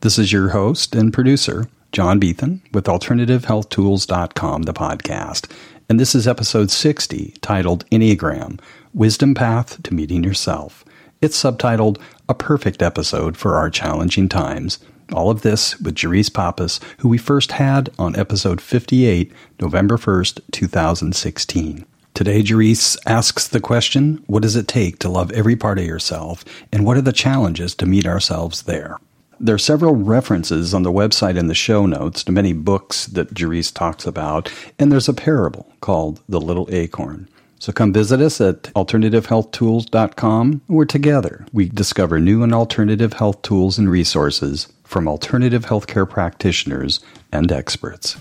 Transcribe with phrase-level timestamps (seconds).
[0.00, 5.50] This is your host and producer, John Beetham, with AlternativeHealthTools.com, the podcast.
[5.88, 8.60] And this is episode 60, titled Enneagram
[8.94, 10.84] Wisdom Path to Meeting Yourself.
[11.20, 14.78] It's subtitled A Perfect Episode for Our Challenging Times.
[15.12, 20.42] All of this with Jerice Pappas, who we first had on episode 58, November 1st,
[20.52, 21.84] 2016.
[22.14, 26.44] Today, Jerice asks the question What does it take to love every part of yourself,
[26.70, 29.00] and what are the challenges to meet ourselves there?
[29.40, 33.34] There are several references on the website in the show notes to many books that
[33.34, 37.28] Jerice talks about, and there's a parable called The Little Acorn.
[37.60, 43.78] So come visit us at alternativehealthtools.com, where together we discover new and alternative health tools
[43.78, 46.98] and resources from alternative healthcare practitioners
[47.30, 48.16] and experts.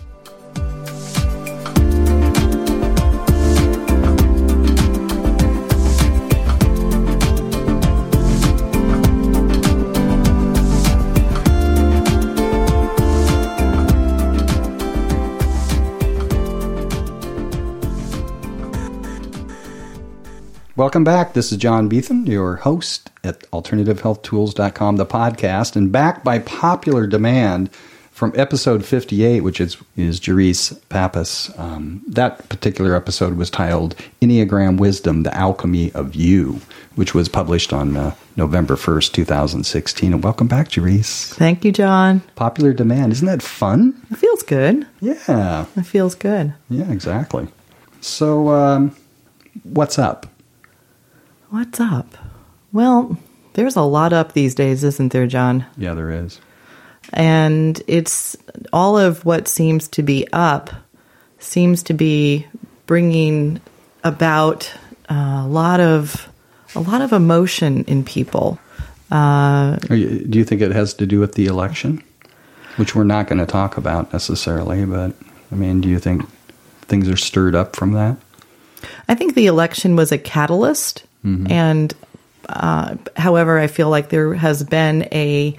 [20.78, 21.34] Welcome back.
[21.34, 27.74] This is John Beetham, your host at alternativehealthtools.com, the podcast, and back by popular demand
[28.12, 31.52] from episode 58, which is, is Jerice Pappas.
[31.58, 36.62] Um, that particular episode was titled Enneagram Wisdom, The Alchemy of You,
[36.94, 40.14] which was published on uh, November 1st, 2016.
[40.14, 41.34] And welcome back, Jerice.
[41.34, 42.22] Thank you, John.
[42.36, 43.14] Popular demand.
[43.14, 44.00] Isn't that fun?
[44.12, 44.86] It feels good.
[45.02, 45.66] Yeah.
[45.76, 46.54] It feels good.
[46.70, 47.48] Yeah, exactly.
[48.00, 48.96] So, um,
[49.64, 50.28] what's up?
[51.50, 52.14] What's up?
[52.74, 53.18] Well,
[53.54, 55.66] there's a lot up these days, isn't there, John?
[55.78, 56.42] Yeah, there is.
[57.14, 58.36] And it's
[58.74, 60.70] all of what seems to be up
[61.40, 62.46] seems to be
[62.86, 63.62] bringing
[64.04, 64.74] about
[65.08, 66.28] a lot of
[66.76, 68.60] a lot of emotion in people.
[69.10, 72.04] Uh, you, do you think it has to do with the election,
[72.76, 74.84] which we're not going to talk about necessarily?
[74.84, 75.14] But
[75.50, 76.28] I mean, do you think
[76.82, 78.18] things are stirred up from that?
[79.08, 81.52] I think the election was a catalyst Mm-hmm.
[81.52, 81.94] And
[82.48, 85.58] uh, however, I feel like there has been a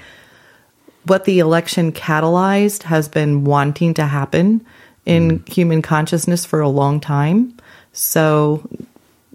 [1.05, 4.65] what the election catalyzed has been wanting to happen
[5.07, 5.49] in mm.
[5.49, 7.57] human consciousness for a long time.
[7.93, 8.69] So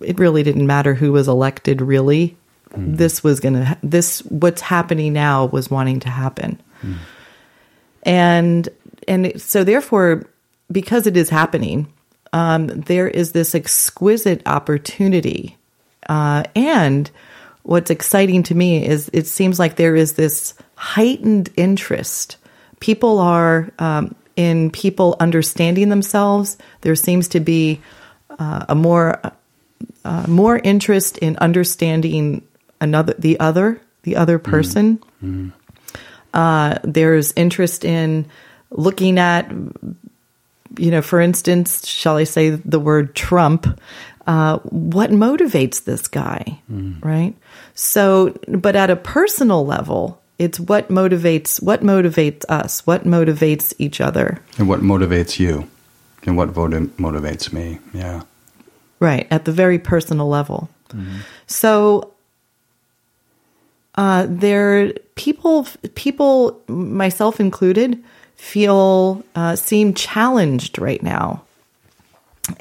[0.02, 2.38] it really didn't matter who was elected, really.
[2.72, 2.98] Mm.
[2.98, 6.62] This was going to, this, what's happening now was wanting to happen.
[6.84, 6.98] Mm.
[8.04, 8.70] And,
[9.08, 10.28] and so therefore,
[10.72, 11.88] because it is happening,
[12.34, 15.58] um, there is this exquisite opportunity
[16.09, 17.09] uh, and
[17.64, 22.38] what's exciting to me is it seems like there is this heightened interest.
[22.80, 26.58] People are um, in people understanding themselves.
[26.81, 27.81] There seems to be
[28.40, 29.22] uh, a more
[30.06, 32.46] uh, more interest in understanding
[32.81, 34.52] another, the other, the other mm-hmm.
[34.52, 34.97] person.
[35.24, 35.50] Mm-hmm.
[36.34, 38.25] Uh, there's interest in
[38.72, 43.80] looking at, you know, for instance, shall I say the word Trump?
[44.25, 47.03] Uh, what motivates this guy, mm.
[47.03, 47.35] right?
[47.75, 54.01] So, but at a personal level, it's what motivates what motivates us, what motivates each
[54.01, 55.67] other, and what motivates you,
[56.25, 57.79] and what motivates me.
[57.94, 58.23] Yeah,
[59.00, 59.28] right.
[59.29, 60.69] At the very personal level.
[60.90, 61.19] Mm-hmm.
[61.47, 62.13] So,
[63.95, 68.01] uh, there people people myself included
[68.35, 71.44] feel uh, seem challenged right now,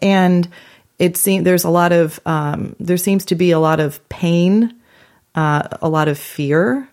[0.01, 0.49] and
[1.03, 4.73] it seems there's a lot of um, there seems to be a lot of pain,
[5.35, 6.89] uh, a lot of fear.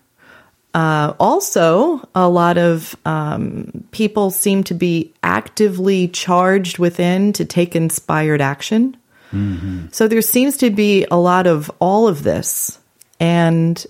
[0.74, 7.76] Uh, also, a lot of um, people seem to be actively charged within to take
[7.76, 8.96] inspired action.
[9.32, 9.86] Mm-hmm.
[9.92, 12.80] So there seems to be a lot of all of this,
[13.20, 13.86] and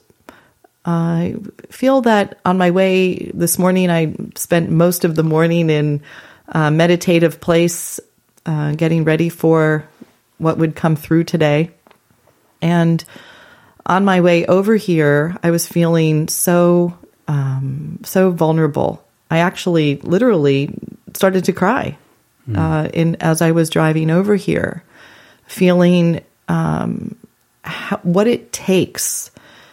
[0.85, 1.37] I
[1.71, 6.03] feel that on my way this morning, I spent most of the morning in
[6.49, 8.01] a meditative place,
[8.45, 9.89] uh, getting ready for
[10.41, 11.71] what would come through today.
[12.63, 13.05] And
[13.87, 16.97] on my way over here, I was feeling so
[17.29, 19.05] um, so vulnerable.
[19.31, 20.75] I actually literally
[21.15, 21.97] started to cry
[22.49, 22.57] mm.
[22.57, 24.83] uh, in as I was driving over here,
[25.47, 27.17] feeling um,
[27.63, 29.31] how, what it takes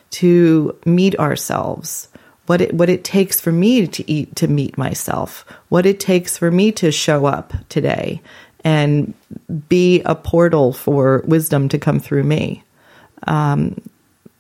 [0.10, 2.10] to meet ourselves,
[2.46, 6.38] what it what it takes for me to eat to meet myself, what it takes
[6.38, 8.22] for me to show up today
[8.68, 9.14] and
[9.70, 12.62] be a portal for wisdom to come through me.
[13.26, 13.80] Um,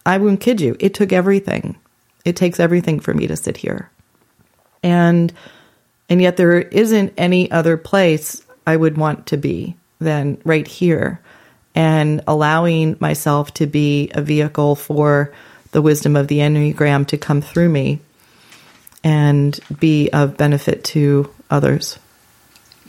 [0.05, 1.77] I won't kid you, it took everything.
[2.25, 3.89] It takes everything for me to sit here.
[4.83, 5.31] And
[6.09, 11.21] and yet there isn't any other place I would want to be than right here
[11.73, 15.33] and allowing myself to be a vehicle for
[15.71, 18.01] the wisdom of the Enneagram to come through me
[19.05, 21.97] and be of benefit to others.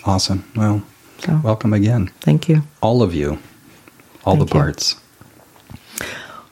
[0.04, 0.44] Awesome.
[0.56, 0.82] Well,
[1.18, 2.08] So, welcome again.
[2.20, 2.62] thank you.
[2.80, 3.38] All of you.
[4.24, 4.60] All Thank the you.
[4.60, 4.96] parts.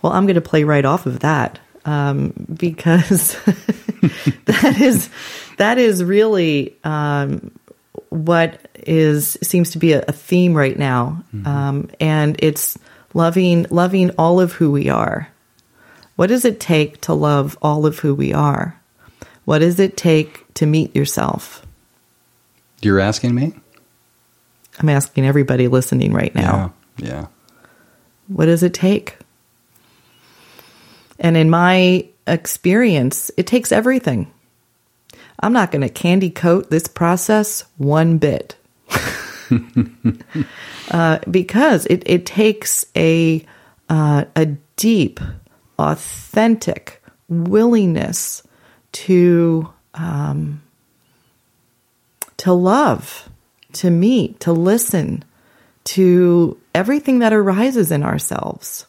[0.03, 3.37] Well, I'm going to play right off of that um, because
[4.45, 5.09] that is
[5.59, 7.51] that is really um,
[8.11, 12.79] what is seems to be a, a theme right now, um, and it's
[13.15, 15.29] loving loving all of who we are.
[16.17, 18.81] What does it take to love all of who we are?
[19.45, 21.65] What does it take to meet yourself?
[22.83, 23.55] You're asking me?
[24.78, 26.75] I'm asking everybody listening right now.
[26.99, 27.08] Yeah.
[27.08, 27.26] Yeah.
[28.28, 29.19] What does it take?
[31.19, 34.32] And in my experience, it takes everything.
[35.40, 38.56] I'm not going to candy coat this process one bit.
[40.90, 43.44] uh, because it, it takes a,
[43.88, 44.46] uh, a
[44.76, 45.20] deep,
[45.79, 48.43] authentic willingness
[48.93, 50.62] to, um,
[52.38, 53.29] to love,
[53.81, 55.25] to meet, to listen,
[55.84, 58.87] to everything that arises in ourselves.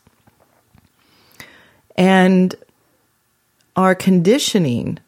[1.96, 2.56] And
[3.76, 5.00] our conditioning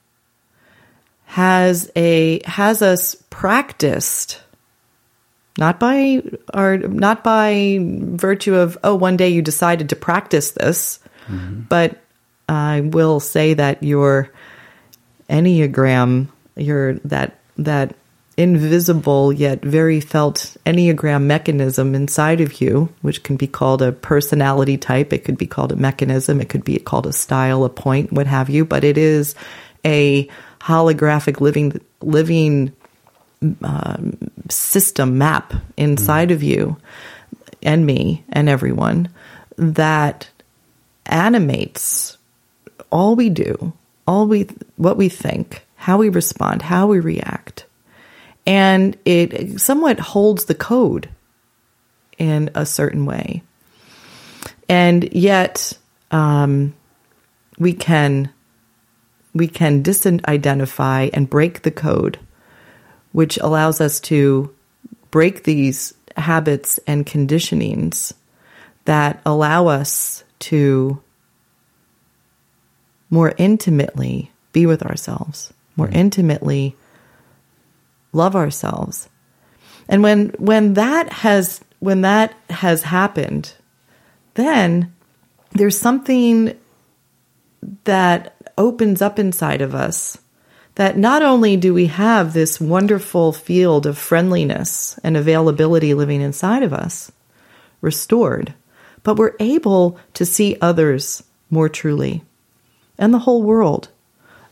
[1.25, 4.41] has a has us practiced
[5.59, 6.23] not by
[6.53, 11.61] our not by virtue of oh one day you decided to practice this mm-hmm.
[11.69, 12.01] but
[12.47, 14.31] i will say that your
[15.29, 17.95] enneagram your that that
[18.39, 24.77] invisible yet very felt enneagram mechanism inside of you which can be called a personality
[24.77, 28.13] type it could be called a mechanism it could be called a style a point
[28.13, 29.36] what have you but it is
[29.86, 30.25] a
[30.62, 32.71] holographic living living
[33.62, 34.18] um,
[34.50, 36.77] system map inside of you
[37.62, 39.09] and me and everyone
[39.57, 40.30] that
[41.06, 42.18] animates
[42.92, 43.74] all we do,
[44.07, 44.47] all we
[44.77, 47.65] what we think, how we respond, how we react.
[48.45, 51.09] And it somewhat holds the code
[52.18, 53.44] in a certain way.
[54.68, 55.77] And yet
[56.12, 56.74] um,
[57.57, 58.31] we can
[59.33, 62.19] we can disidentify and break the code,
[63.12, 64.53] which allows us to
[65.12, 68.13] break these habits and conditionings
[68.85, 71.01] that allow us to
[73.09, 76.75] more intimately be with ourselves, more intimately
[78.11, 79.09] love ourselves.
[79.88, 83.53] And when when that has when that has happened,
[84.35, 84.94] then
[85.51, 86.57] there's something
[87.85, 90.17] that opens up inside of us
[90.75, 96.63] that not only do we have this wonderful field of friendliness and availability living inside
[96.63, 97.11] of us
[97.81, 98.53] restored,
[99.03, 102.23] but we're able to see others more truly
[102.97, 103.89] and the whole world.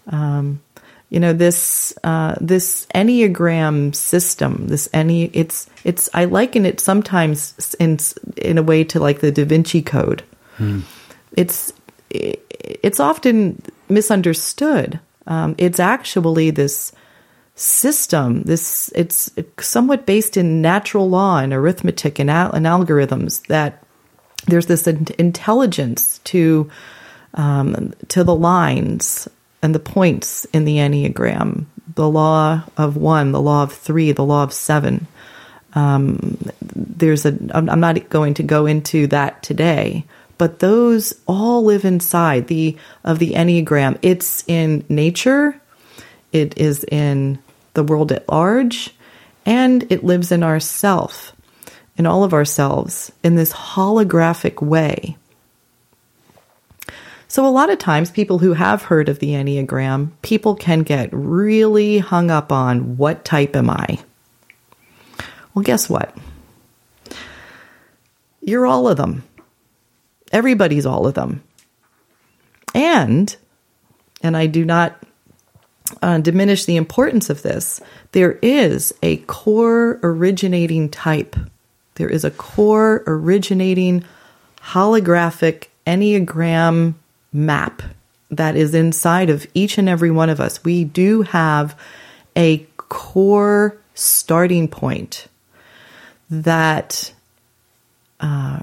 [0.08, 0.62] Um,
[1.10, 4.68] you know this uh, this enneagram system.
[4.68, 7.98] This any it's it's I liken it sometimes in
[8.36, 10.24] in a way to like the Da Vinci Code.
[11.34, 11.72] It's
[12.10, 15.00] it's often misunderstood.
[15.28, 16.92] Um, it's actually this
[17.56, 18.44] system.
[18.44, 23.46] This it's somewhat based in natural law and arithmetic and, al- and algorithms.
[23.48, 23.82] That
[24.46, 26.70] there's this in- intelligence to
[27.34, 29.30] um, to the lines
[29.62, 31.66] and the points in the enneagram.
[31.96, 35.08] The law of one, the law of three, the law of seven.
[35.74, 37.38] Um, there's a.
[37.54, 40.06] I'm not going to go into that today,
[40.38, 43.98] but those all live inside the of the enneagram.
[44.02, 45.60] It's in nature,
[46.32, 47.40] it is in
[47.74, 48.94] the world at large,
[49.46, 51.34] and it lives in ourself,
[51.96, 55.18] in all of ourselves, in this holographic way.
[57.30, 61.10] So, a lot of times, people who have heard of the Enneagram, people can get
[61.12, 64.00] really hung up on what type am I?
[65.54, 66.16] Well, guess what?
[68.42, 69.24] You're all of them.
[70.32, 71.44] Everybody's all of them.
[72.74, 73.36] And,
[74.22, 75.02] and I do not
[76.02, 77.82] uh, diminish the importance of this,
[78.12, 81.36] there is a core originating type.
[81.96, 84.04] There is a core originating
[84.62, 86.96] holographic Enneagram
[87.38, 87.82] map
[88.30, 90.64] that is inside of each and every one of us.
[90.64, 91.80] We do have
[92.36, 95.28] a core starting point
[96.30, 97.14] that
[98.20, 98.60] uh,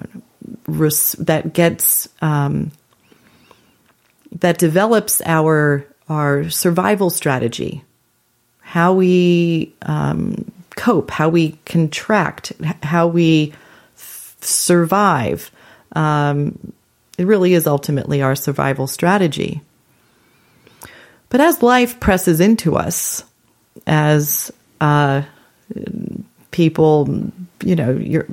[0.66, 2.72] res- that gets um,
[4.40, 7.82] that develops our our survival strategy,
[8.60, 12.52] how we um, cope, how we contract,
[12.82, 13.54] how we
[13.96, 15.50] f- survive.
[15.92, 16.72] Um,
[17.18, 19.60] it really is ultimately our survival strategy.
[21.28, 23.24] But as life presses into us,
[23.86, 25.22] as uh,
[26.50, 27.32] people,
[27.64, 28.26] you know, your,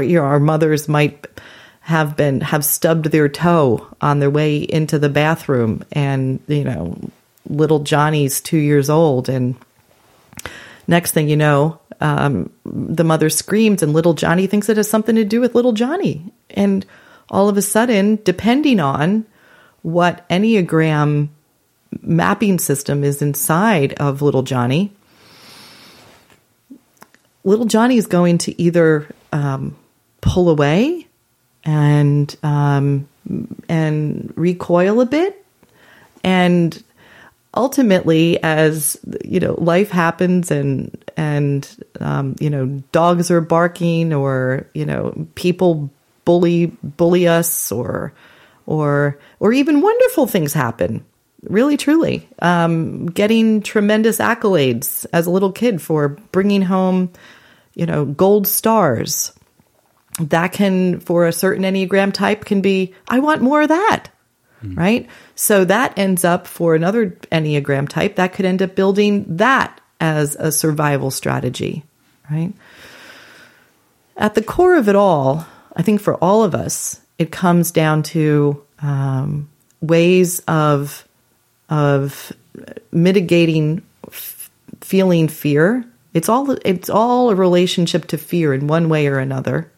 [0.00, 1.26] your our mothers might
[1.80, 6.98] have been have stubbed their toe on their way into the bathroom, and you know,
[7.48, 9.56] little Johnny's two years old, and
[10.86, 15.16] next thing you know, um, the mother screams, and little Johnny thinks it has something
[15.16, 16.86] to do with little Johnny, and
[17.30, 19.26] all of a sudden, depending on
[19.82, 21.28] what Enneagram
[22.02, 24.92] mapping system is inside of little Johnny,
[27.44, 29.76] little Johnny is going to either um,
[30.20, 31.06] pull away
[31.64, 33.08] and um,
[33.68, 35.44] and recoil a bit,
[36.24, 36.82] and
[37.54, 44.66] ultimately, as you know, life happens and and um, you know, dogs are barking or
[44.74, 45.90] you know, people
[46.30, 48.12] bully bully us or
[48.64, 51.04] or or even wonderful things happen.
[51.42, 52.28] Really truly.
[52.40, 57.10] Um, getting tremendous accolades as a little kid for bringing home
[57.74, 59.32] you know gold stars.
[60.20, 64.08] That can for a certain enneagram type can be i want more of that.
[64.62, 64.76] Mm.
[64.76, 65.08] right?
[65.34, 70.36] So that ends up for another enneagram type that could end up building that as
[70.36, 71.82] a survival strategy.
[72.30, 72.52] Right?
[74.16, 75.46] At the core of it all
[75.76, 79.48] i think for all of us it comes down to um,
[79.80, 81.06] ways of
[81.68, 82.32] of
[82.90, 84.50] mitigating f-
[84.80, 85.84] feeling fear.
[86.12, 89.70] It's all it's all a relationship to fear in one way or another.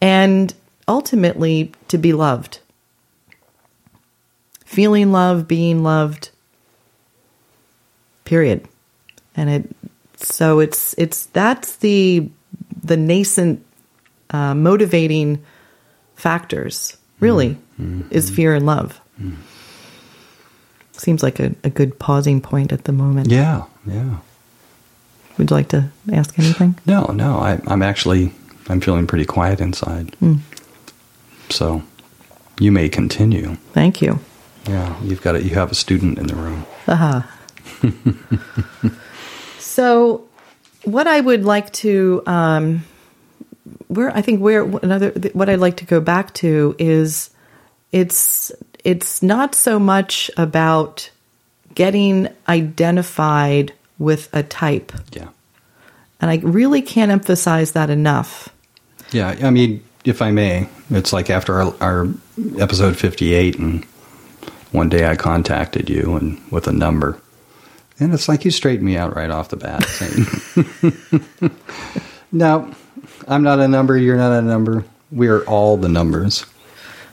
[0.00, 0.52] And
[0.88, 2.60] ultimately to be loved.
[4.64, 6.30] Feeling love, being loved.
[8.24, 8.66] Period.
[9.36, 9.76] And it
[10.16, 12.30] so it's it's that's the
[12.82, 13.64] the nascent
[14.32, 15.44] uh, motivating
[16.14, 18.02] factors really mm-hmm.
[18.10, 19.00] is fear and love.
[19.20, 19.40] Mm-hmm.
[20.92, 23.30] Seems like a, a good pausing point at the moment.
[23.30, 24.18] Yeah, yeah.
[25.38, 26.78] Would you like to ask anything?
[26.86, 27.38] No, no.
[27.38, 28.32] I, am actually
[28.68, 30.12] I'm feeling pretty quiet inside.
[30.22, 30.38] Mm.
[31.50, 31.82] So
[32.58, 33.56] you may continue.
[33.72, 34.20] Thank you.
[34.68, 35.42] Yeah, you've got it.
[35.42, 36.64] You have a student in the room.
[36.86, 37.28] Aha.
[37.82, 38.90] Uh-huh.
[39.58, 40.24] so,
[40.84, 42.84] what I would like to, um,
[43.88, 47.30] where I think where another what I'd like to go back to is
[47.92, 48.50] it's
[48.84, 51.10] it's not so much about
[51.74, 54.92] getting identified with a type.
[55.12, 55.28] Yeah.
[56.20, 58.48] And I really can't emphasize that enough.
[59.10, 62.08] Yeah, I mean, if I may, it's like after our, our
[62.58, 63.84] episode 58 and
[64.72, 67.20] one day I contacted you and with a number.
[68.00, 71.50] And it's like you straightened me out right off the bat saying,
[72.32, 72.72] No,
[73.28, 74.84] I'm not a number, you're not a number.
[75.10, 76.46] We are all the numbers.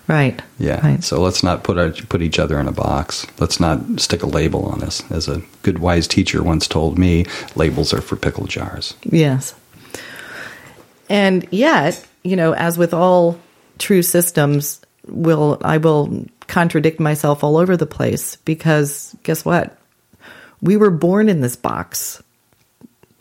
[0.08, 0.42] Right.
[0.58, 0.80] Yeah.
[0.82, 1.04] Right.
[1.04, 3.28] So let's not put our, put each other in a box.
[3.38, 5.04] Let's not stick a label on us.
[5.12, 7.26] As a good wise teacher once told me,
[7.56, 8.96] labels are for pickle jars.
[9.04, 9.54] Yes.
[11.10, 13.40] And yet, you know, as with all
[13.78, 19.78] true systems, will I will contradict myself all over the place because guess what?
[20.62, 22.22] We were born in this box.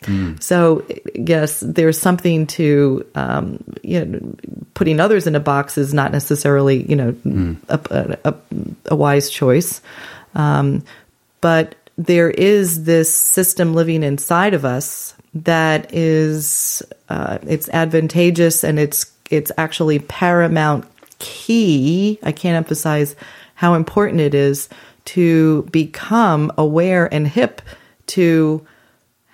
[0.03, 0.41] Mm.
[0.41, 4.35] So, yes, there's something to um, you know,
[4.73, 7.57] putting others in a box is not necessarily you know mm.
[7.67, 8.35] a, a,
[8.85, 9.81] a, wise choice,
[10.35, 10.83] um,
[11.41, 18.79] but there is this system living inside of us that is uh, it's advantageous and
[18.79, 20.85] it's it's actually paramount
[21.19, 22.19] key.
[22.23, 23.15] I can't emphasize
[23.55, 24.69] how important it is
[25.05, 27.61] to become aware and hip
[28.07, 28.65] to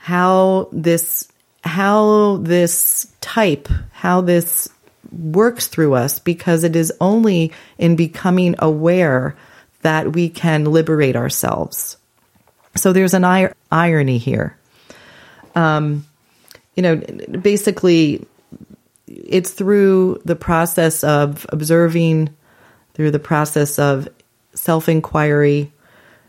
[0.06, 1.28] how this
[1.64, 4.70] how this type how this
[5.12, 9.36] works through us because it is only in becoming aware
[9.82, 11.98] that we can liberate ourselves.
[12.76, 14.56] So there's an ir- irony here.
[15.56, 16.06] Um,
[16.76, 18.28] you know basically
[19.08, 22.30] it's through the process of observing
[22.94, 24.08] through the process of
[24.54, 25.74] self-inquiry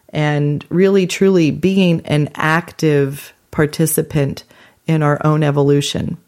[0.09, 4.45] and really truly being an active participant
[4.87, 6.19] in our own evolution.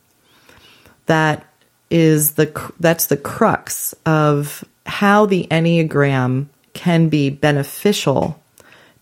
[1.04, 1.44] That
[1.90, 8.42] is the that's the crux of how the enneagram can be beneficial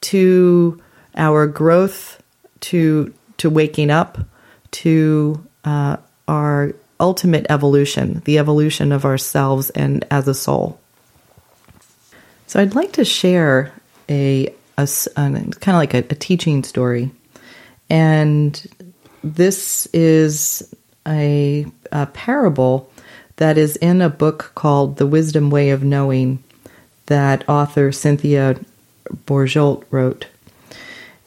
[0.01, 0.83] to
[1.17, 2.21] our growth,
[2.63, 4.19] to to waking up,
[4.73, 10.81] to uh, our ultimate evolution, the evolution of ourselves and as a soul.
[12.49, 13.73] So I'd like to share
[14.09, 17.13] a, a, a kind of like a, a teaching story
[17.89, 18.67] and
[19.23, 20.75] this is
[21.07, 22.91] a, a, parable
[23.37, 26.43] that is in a book called The Wisdom Way of Knowing
[27.07, 28.59] that author Cynthia
[29.27, 30.27] Bourgeault wrote.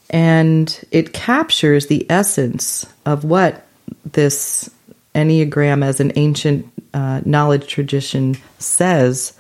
[0.10, 3.66] And it captures the essence of what
[4.06, 4.70] this
[5.16, 9.34] Enneagram as an ancient uh, knowledge tradition says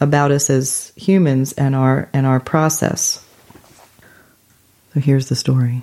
[0.00, 3.24] about us as humans and our and our process.
[4.94, 5.82] So here's the story.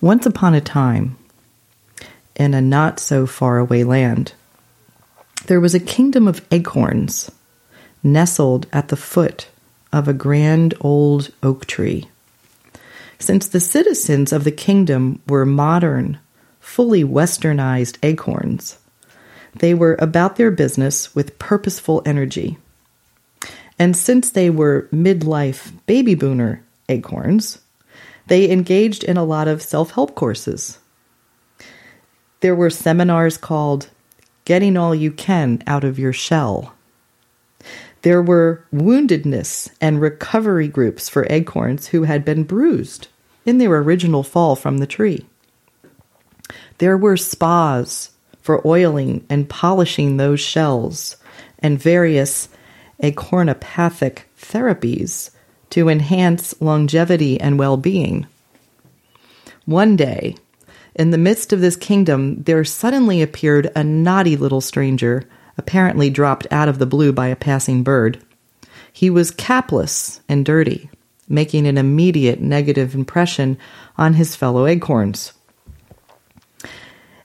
[0.00, 1.16] Once upon a time,
[2.34, 4.34] in a not so far away land,
[5.46, 7.30] there was a kingdom of acorns
[8.02, 9.48] nestled at the foot
[9.92, 12.08] of a grand old oak tree.
[13.18, 16.18] Since the citizens of the kingdom were modern,
[16.60, 18.78] fully westernized acorns,
[19.54, 22.58] they were about their business with purposeful energy.
[23.78, 27.60] And since they were midlife baby boomer acorns,
[28.26, 30.78] they engaged in a lot of self help courses.
[32.40, 33.88] There were seminars called
[34.44, 36.74] Getting All You Can Out of Your Shell.
[38.02, 43.08] There were woundedness and recovery groups for acorns who had been bruised
[43.44, 45.26] in their original fall from the tree.
[46.78, 48.10] There were spas
[48.42, 51.16] for oiling and polishing those shells
[51.58, 52.48] and various
[53.02, 55.30] acornopathic therapies
[55.76, 58.26] to enhance longevity and well being.
[59.66, 60.34] One day,
[60.94, 65.28] in the midst of this kingdom, there suddenly appeared a naughty little stranger,
[65.58, 68.24] apparently dropped out of the blue by a passing bird.
[68.90, 70.88] He was capless and dirty,
[71.28, 73.58] making an immediate negative impression
[73.98, 75.34] on his fellow acorns.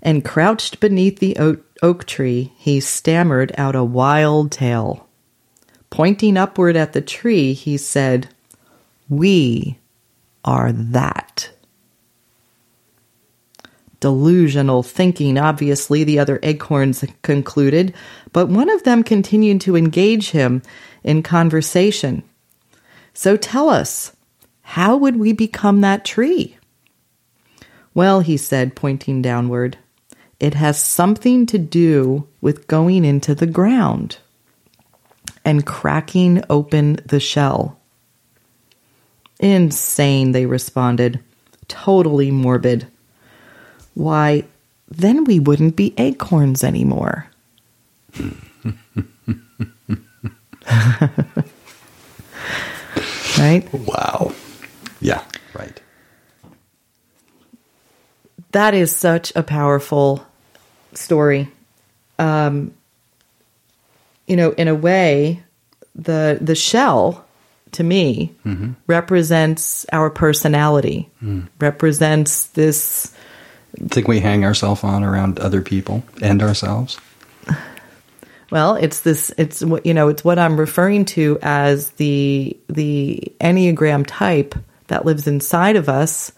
[0.01, 1.38] And crouched beneath the
[1.81, 5.08] oak tree, he stammered out a wild tale.
[5.89, 8.27] Pointing upward at the tree, he said,
[9.12, 9.77] We
[10.46, 11.51] are that.
[14.00, 17.94] Delusional thinking, obviously, the other acorns concluded,
[18.32, 20.62] but one of them continued to engage him
[21.03, 22.24] in conversation.
[23.13, 24.15] So tell us,
[24.62, 26.58] how would we become that tree?
[27.94, 29.78] Well, he said, pointing downward,
[30.39, 34.19] it has something to do with going into the ground
[35.43, 37.81] and cracking open the shell.
[39.41, 41.19] Insane, they responded.
[41.67, 42.88] Totally morbid.
[43.95, 44.45] Why,
[44.88, 47.27] then we wouldn't be acorns anymore.
[53.38, 53.67] right?
[53.73, 54.32] Wow.
[55.01, 55.23] Yeah,
[55.56, 55.82] right.
[58.51, 60.25] That is such a powerful
[60.93, 61.49] story.
[62.19, 62.75] Um,
[64.27, 65.41] you know, in a way,
[65.95, 67.25] the the shell
[67.73, 68.71] to me mm-hmm.
[68.88, 71.47] represents our personality, mm.
[71.60, 73.13] represents this.
[73.88, 76.99] Think we hang ourselves on around other people and ourselves.
[78.51, 79.31] Well, it's this.
[79.38, 80.10] It's what you know.
[80.10, 84.55] It's what I'm referring to as the the enneagram type
[84.88, 86.34] that lives inside of us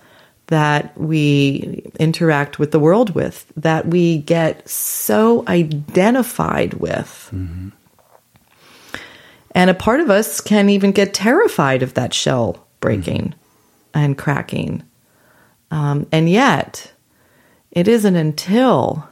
[0.48, 7.32] that we interact with the world with, that we get so identified with.
[7.34, 7.70] Mm-hmm.
[9.54, 14.00] And a part of us can even get terrified of that shell breaking mm-hmm.
[14.00, 14.84] and cracking.
[15.72, 16.92] Um, and yet,
[17.72, 19.08] it isn't until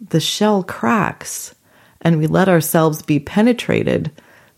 [0.00, 1.54] the shell cracks
[2.02, 4.12] and we let ourselves be penetrated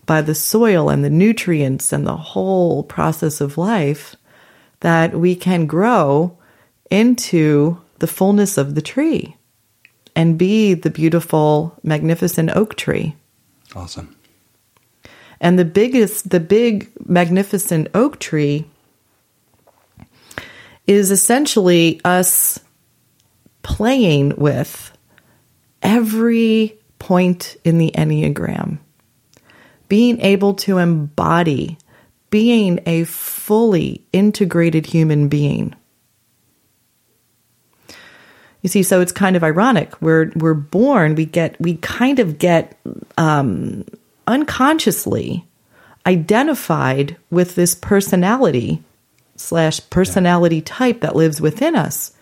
[0.04, 4.16] by the soil and the nutrients and the whole process of life
[4.80, 6.36] that we can grow
[6.90, 9.36] into the fullness of the tree
[10.16, 13.14] and be the beautiful, magnificent oak tree.
[13.74, 14.16] Awesome.
[15.40, 18.68] And the biggest, the big, magnificent oak tree
[20.86, 22.58] is essentially us
[23.62, 24.96] playing with
[25.82, 28.78] every point in the Enneagram,
[29.88, 31.78] being able to embody
[32.30, 35.74] being a fully integrated human being.
[38.62, 40.00] You see, so it's kind of ironic.
[40.02, 42.76] We're we're born, we get we kind of get
[43.16, 43.84] um,
[44.28, 45.44] unconsciously
[46.06, 48.82] identified with this personality
[49.36, 52.12] slash personality type that lives within us.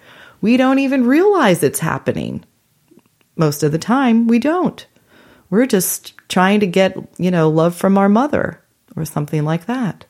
[0.41, 2.45] We don't even realize it's happening.
[3.37, 4.87] Most of the time, we don't.
[5.51, 8.61] We're just trying to get, you know, love from our mother
[8.97, 10.05] or something like that.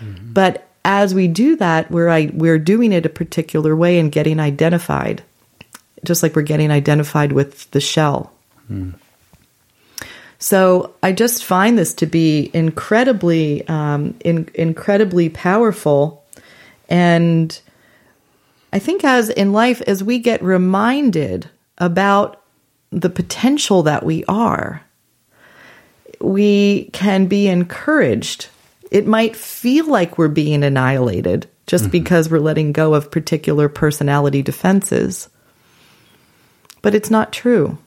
[0.00, 0.32] Mm-hmm.
[0.32, 5.22] But as we do that, we're we're doing it a particular way and getting identified,
[6.04, 8.32] just like we're getting identified with the shell.
[8.70, 8.94] Mm.
[10.42, 16.24] So I just find this to be incredibly, um, in, incredibly powerful,
[16.88, 17.58] and
[18.72, 22.42] I think as in life, as we get reminded about
[22.90, 24.82] the potential that we are,
[26.20, 28.48] we can be encouraged
[28.92, 31.92] it might feel like we're being annihilated just mm-hmm.
[31.92, 35.30] because we're letting go of particular personality defenses.
[36.82, 37.78] But it's not true.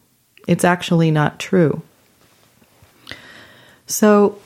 [0.47, 1.83] It's actually not true.
[3.88, 4.39] So,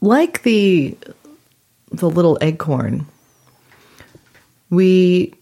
[0.00, 0.96] like the
[1.90, 3.06] the little acorn,
[4.70, 5.34] we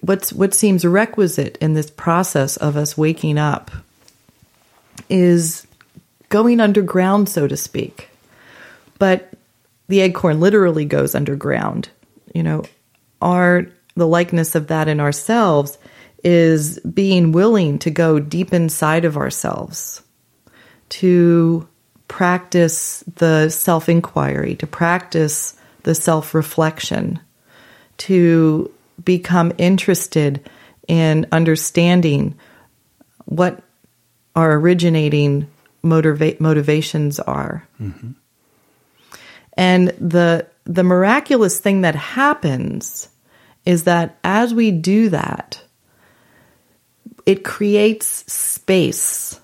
[0.00, 3.70] what's what seems requisite in this process of us waking up
[5.08, 5.66] is
[6.28, 8.08] going underground, so to speak.
[8.98, 9.32] But
[9.88, 11.88] the acorn literally goes underground.
[12.34, 12.64] You know,
[13.20, 15.78] our the likeness of that in ourselves
[16.22, 20.03] is being willing to go deep inside of ourselves
[20.94, 21.66] to
[22.06, 27.18] practice the self inquiry, to practice the self reflection,
[27.98, 28.72] to
[29.04, 30.48] become interested
[30.86, 32.38] in understanding
[33.24, 33.60] what
[34.36, 35.48] our originating
[35.82, 37.66] motiva- motivations are.
[37.80, 38.12] Mm-hmm.
[39.54, 43.08] And the the miraculous thing that happens
[43.66, 45.60] is that as we do that,
[47.26, 49.40] it creates space.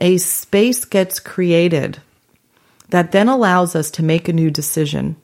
[0.00, 2.00] A space gets created
[2.88, 5.16] that then allows us to make a new decision.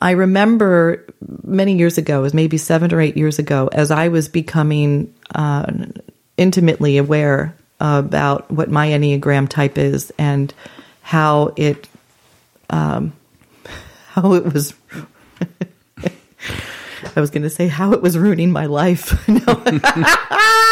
[0.00, 1.04] I remember
[1.42, 5.12] many years ago, it was maybe seven or eight years ago, as I was becoming
[5.34, 5.86] uh,
[6.36, 10.52] intimately aware about what my Enneagram type is and
[11.02, 11.88] how it
[12.70, 13.12] um,
[14.10, 14.74] how it was.
[17.16, 19.10] I was going to say how it was ruining my life.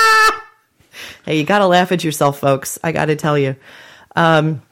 [1.26, 2.78] hey, you got to laugh at yourself, folks.
[2.82, 3.56] I got to tell you.
[4.14, 4.62] Um,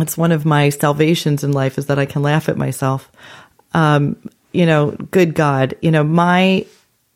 [0.00, 3.10] it's one of my salvations in life is that I can laugh at myself
[3.74, 4.16] um,
[4.52, 6.66] you know, good God, you know, my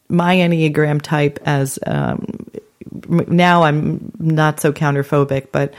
[0.09, 2.27] my Enneagram type as um,
[3.09, 5.73] now I'm not so counterphobic, but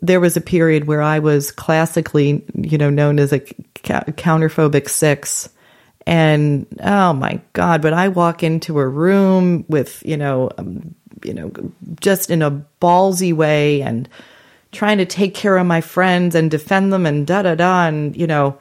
[0.00, 5.50] there was a period where I was classically, you know, known as a counterphobic six.
[6.06, 11.34] And oh my God, but I walk into a room with, you know, um, you
[11.34, 11.52] know,
[12.00, 14.08] just in a ballsy way and
[14.72, 17.86] trying to take care of my friends and defend them and da da da.
[17.86, 18.58] And, you know,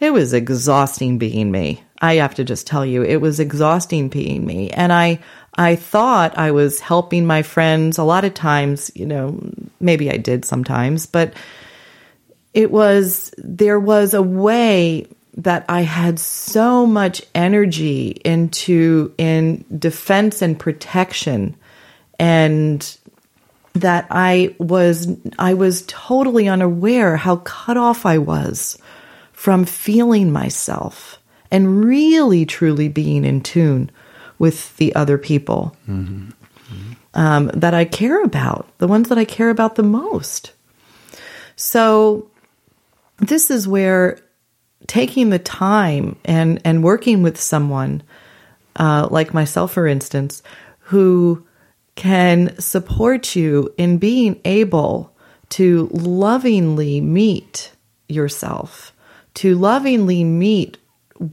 [0.00, 1.82] it was exhausting being me.
[2.00, 4.70] I have to just tell you, it was exhausting being me.
[4.70, 5.20] And I,
[5.54, 7.98] I thought I was helping my friends.
[7.98, 9.40] A lot of times, you know,
[9.80, 11.34] maybe I did sometimes, but
[12.52, 20.42] it was, there was a way that I had so much energy into in defense
[20.42, 21.56] and protection
[22.18, 22.98] and
[23.74, 28.78] that I was I was totally unaware how cut off I was
[29.32, 31.18] from feeling myself
[31.50, 33.90] and really truly being in tune
[34.38, 36.28] with the other people mm-hmm.
[36.28, 36.92] Mm-hmm.
[37.14, 40.52] Um, that I care about, the ones that I care about the most.
[41.54, 42.28] So,
[43.18, 44.18] this is where
[44.88, 48.02] taking the time and, and working with someone,
[48.76, 50.42] uh, like myself, for instance,
[50.80, 51.46] who
[51.94, 55.12] can support you in being able
[55.50, 57.72] to lovingly meet
[58.08, 58.94] yourself
[59.34, 60.78] to lovingly meet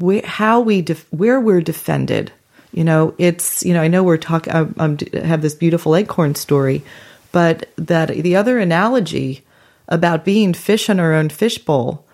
[0.01, 2.31] wh- how we def- where we're defended.
[2.73, 4.53] You know, it's you know I know we're talking.
[4.53, 6.83] I, um, I um, have this beautiful acorn story,
[7.31, 9.43] but that the other analogy
[9.87, 12.05] about being fish in our own fishbowl,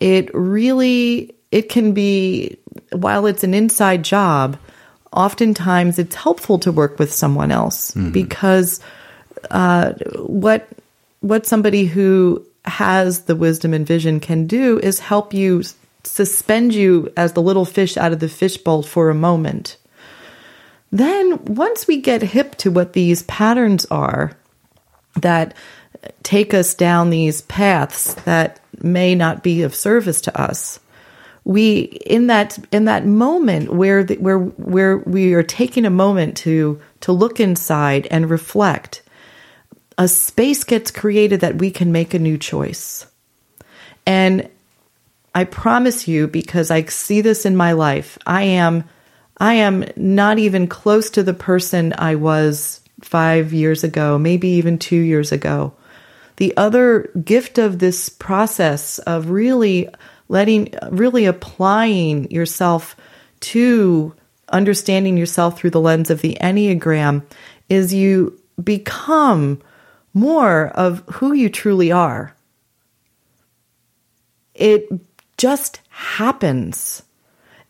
[0.00, 2.56] it really it can be
[2.92, 4.58] while it's an inside job.
[5.12, 8.10] Oftentimes, it's helpful to work with someone else mm-hmm.
[8.10, 8.80] because
[9.50, 10.68] uh, what
[11.20, 15.62] what somebody who has the wisdom and vision can do is help you
[16.04, 19.76] suspend you as the little fish out of the fishbowl for a moment.
[20.90, 24.32] Then, once we get hip to what these patterns are
[25.20, 25.54] that
[26.22, 30.80] take us down these paths that may not be of service to us,
[31.48, 36.36] we in that in that moment where the, where where we are taking a moment
[36.36, 39.02] to to look inside and reflect
[39.98, 43.06] a space gets created that we can make a new choice.
[44.06, 44.48] And
[45.34, 48.84] I promise you, because I see this in my life, I am,
[49.38, 54.78] I am not even close to the person I was five years ago, maybe even
[54.78, 55.74] two years ago.
[56.36, 59.88] The other gift of this process of really
[60.28, 62.96] letting, really applying yourself
[63.40, 64.14] to
[64.48, 67.22] understanding yourself through the lens of the Enneagram
[67.68, 69.60] is you become
[70.14, 72.34] more of who you truly are.
[74.54, 74.88] It
[75.36, 77.02] just happens.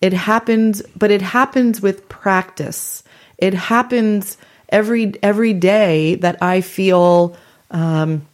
[0.01, 3.03] It happens, but it happens with practice.
[3.37, 7.37] It happens every every day that I feel
[7.71, 8.27] um,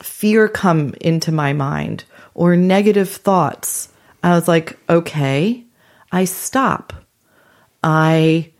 [0.00, 2.04] fear come into my mind
[2.38, 3.88] or negative thoughts,
[4.22, 5.64] I was like, okay,
[6.12, 6.92] I stop.
[7.82, 8.52] I,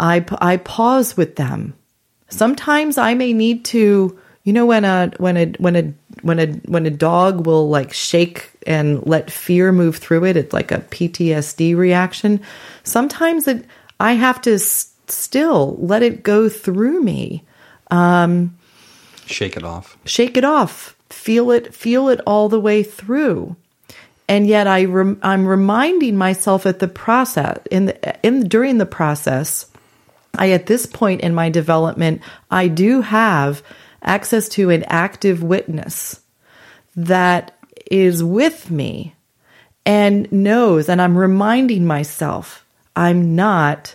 [0.00, 1.74] I, I pause with them.
[2.28, 6.46] Sometimes I may need to, you know, when a, when a, when a, when a,
[6.66, 10.78] when a dog will like shake and let fear move through it, it's like a
[10.80, 12.40] PTSD reaction.
[12.82, 13.64] Sometimes it,
[14.00, 17.44] I have to s- still let it go through me.
[17.92, 18.56] Um,
[19.26, 19.96] Shake it off.
[20.04, 23.56] shake it off, feel it, feel it all the way through.
[24.28, 28.86] And yet I rem- I'm reminding myself at the process in the, in during the
[28.86, 29.66] process,
[30.34, 33.62] I at this point in my development, I do have
[34.02, 36.20] access to an active witness
[36.96, 37.56] that
[37.90, 39.14] is with me
[39.84, 42.66] and knows and I'm reminding myself
[42.96, 43.94] I'm not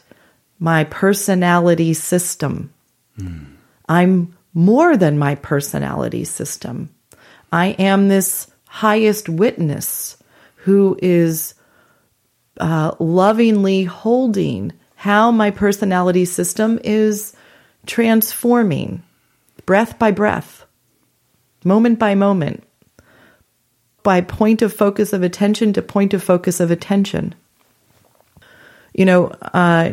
[0.59, 2.71] my personality system.
[3.17, 3.43] Hmm.
[3.89, 6.93] I'm more than my personality system.
[7.51, 10.17] I am this highest witness
[10.55, 11.53] who is
[12.59, 17.35] uh, lovingly holding how my personality system is
[17.85, 19.03] transforming
[19.65, 20.65] breath by breath,
[21.63, 22.63] moment by moment,
[24.03, 27.33] by point of focus of attention to point of focus of attention.
[28.93, 29.91] You know, uh,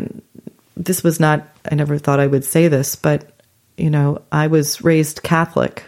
[0.77, 3.31] this was not, I never thought I would say this, but,
[3.77, 5.85] you know, I was raised Catholic.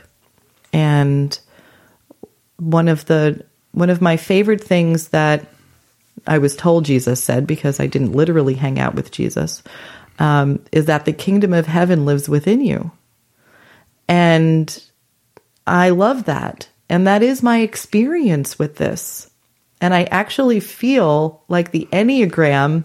[0.72, 1.38] And
[2.60, 5.46] one of the, one of my favorite things that
[6.26, 9.62] I was told Jesus said, because I didn't literally hang out with Jesus,
[10.18, 12.92] um, is that the kingdom of heaven lives within you.
[14.08, 14.82] And
[15.66, 16.68] I love that.
[16.88, 19.30] And that is my experience with this.
[19.80, 22.84] And I actually feel like the Enneagram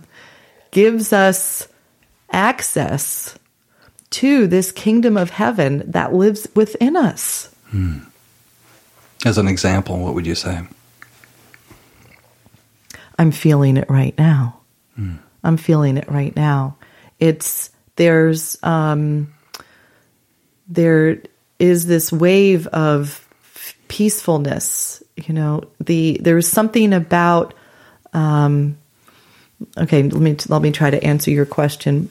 [0.72, 1.68] gives us
[2.32, 3.38] access
[4.12, 7.50] to this kingdom of heaven that lives within us.
[9.26, 10.62] As an example, what would you say?
[13.18, 14.60] I'm feeling it right now.
[15.44, 16.78] I'm feeling it right now.
[17.20, 19.34] It's there's um,
[20.68, 21.22] there
[21.60, 23.28] is this wave of
[23.88, 25.02] peacefulness.
[25.16, 27.54] You know, the there's something about.
[28.14, 28.78] Um,
[29.78, 32.10] okay, let me let me try to answer your question.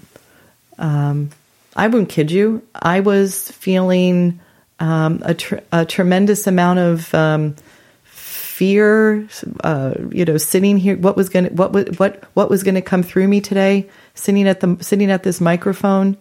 [0.79, 1.31] Um,
[1.77, 2.63] I won't kid you.
[2.75, 4.41] I was feeling
[4.85, 7.57] um, a, tr- a tremendous amount of um,
[8.05, 9.27] fear.
[9.63, 12.83] Uh, you know, sitting here, what was going to what what what was going to
[12.83, 13.89] come through me today?
[14.15, 16.19] Sitting at the sitting at this microphone,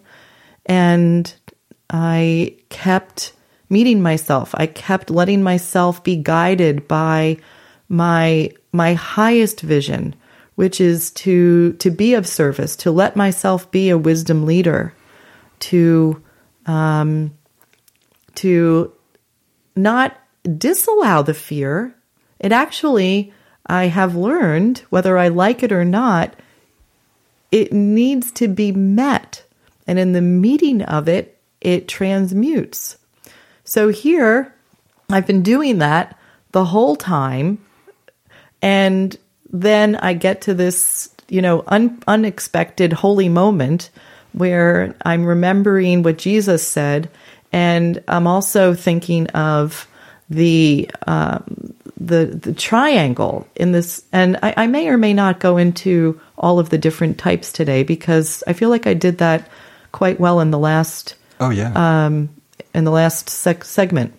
[0.64, 1.32] and
[1.90, 3.34] I kept
[3.68, 4.54] meeting myself.
[4.54, 7.36] I kept letting myself be guided by
[7.90, 10.14] my my highest vision,
[10.54, 14.94] which is to to be of service, to let myself be a wisdom leader,
[15.60, 16.22] to
[16.64, 17.30] um,
[18.36, 18.92] to
[19.76, 20.16] not
[20.58, 21.94] disallow the fear.
[22.38, 23.32] It actually,
[23.66, 26.34] I have learned, whether I like it or not,
[27.50, 29.44] it needs to be met.
[29.86, 32.98] And in the meeting of it, it transmutes.
[33.64, 34.54] So here,
[35.10, 36.18] I've been doing that
[36.52, 37.58] the whole time.
[38.60, 39.16] And
[39.50, 43.90] then I get to this, you know, un- unexpected holy moment
[44.32, 47.08] where I'm remembering what Jesus said.
[47.54, 49.86] And I'm also thinking of
[50.28, 55.56] the um, the the triangle in this, and I, I may or may not go
[55.56, 59.48] into all of the different types today because I feel like I did that
[59.92, 61.70] quite well in the last Oh yeah.
[61.76, 62.28] um,
[62.74, 64.14] in the last sec- segment.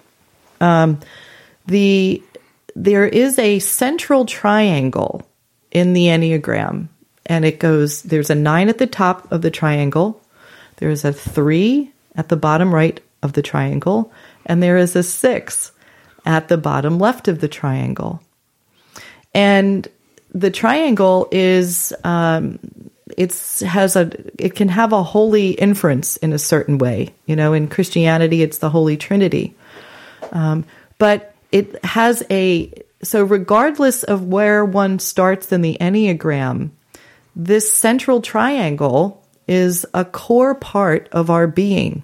[0.62, 1.02] Um,
[1.66, 2.24] the
[2.74, 5.28] there is a central triangle
[5.72, 6.88] in the enneagram,
[7.26, 8.02] and it goes.
[8.04, 10.22] There's a nine at the top of the triangle.
[10.78, 14.14] There is a three at the bottom right of the triangle,
[14.46, 15.74] and there is a six
[16.26, 18.22] at the bottom left of the triangle.
[19.34, 19.86] And
[20.34, 22.60] the triangle is um,
[23.18, 27.14] it's has a it can have a holy inference in a certain way.
[27.26, 29.56] You know, in Christianity, it's the Holy Trinity,
[30.32, 30.66] um,
[30.98, 32.72] but it has a
[33.04, 36.72] so regardless of where one starts in the enneagram,
[37.36, 42.04] this central triangle is a core part of our being.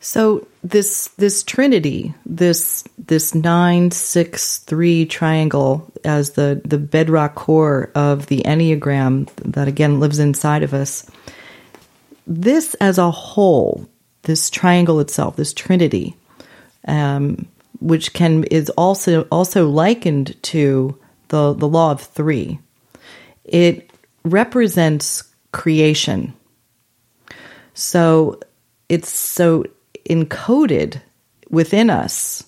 [0.00, 7.90] So this this trinity, this this nine six three triangle as the the bedrock core
[7.94, 11.10] of the enneagram that again lives inside of us.
[12.26, 13.88] This as a whole,
[14.22, 16.14] this triangle itself, this trinity,
[16.86, 17.46] um,
[17.80, 20.96] which can is also also likened to
[21.28, 22.60] the the law of three.
[23.44, 23.90] It
[24.24, 26.34] represents creation.
[27.74, 28.38] So
[28.88, 29.64] it's so
[30.08, 31.00] encoded
[31.50, 32.44] within us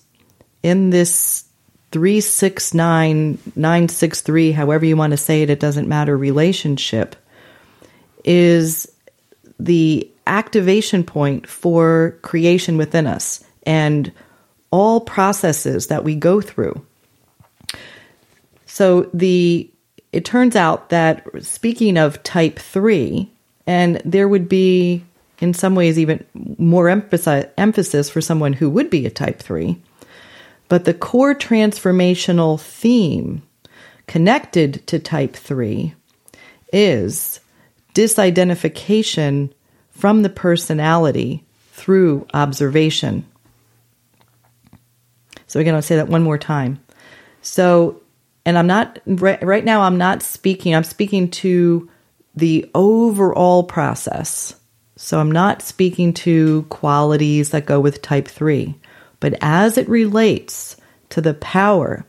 [0.63, 1.45] in this
[1.91, 7.15] 369 963 however you want to say it it doesn't matter relationship
[8.23, 8.89] is
[9.59, 14.11] the activation point for creation within us and
[14.71, 16.85] all processes that we go through.
[18.65, 19.69] So the
[20.11, 23.29] it turns out that speaking of type 3
[23.67, 25.03] and there would be
[25.41, 26.23] in some ways even
[26.57, 29.81] more emphasis, for someone who would be a type 3
[30.71, 33.41] but the core transformational theme
[34.07, 35.93] connected to type 3
[36.71, 37.41] is
[37.93, 39.51] disidentification
[39.89, 43.25] from the personality through observation.
[45.45, 46.79] So again, I'll say that one more time.
[47.41, 48.01] So,
[48.45, 51.89] and I'm not, right, right now, I'm not speaking, I'm speaking to
[52.33, 54.55] the overall process.
[55.01, 58.75] So I'm not speaking to qualities that go with type 3
[59.21, 60.75] but as it relates
[61.11, 62.05] to the power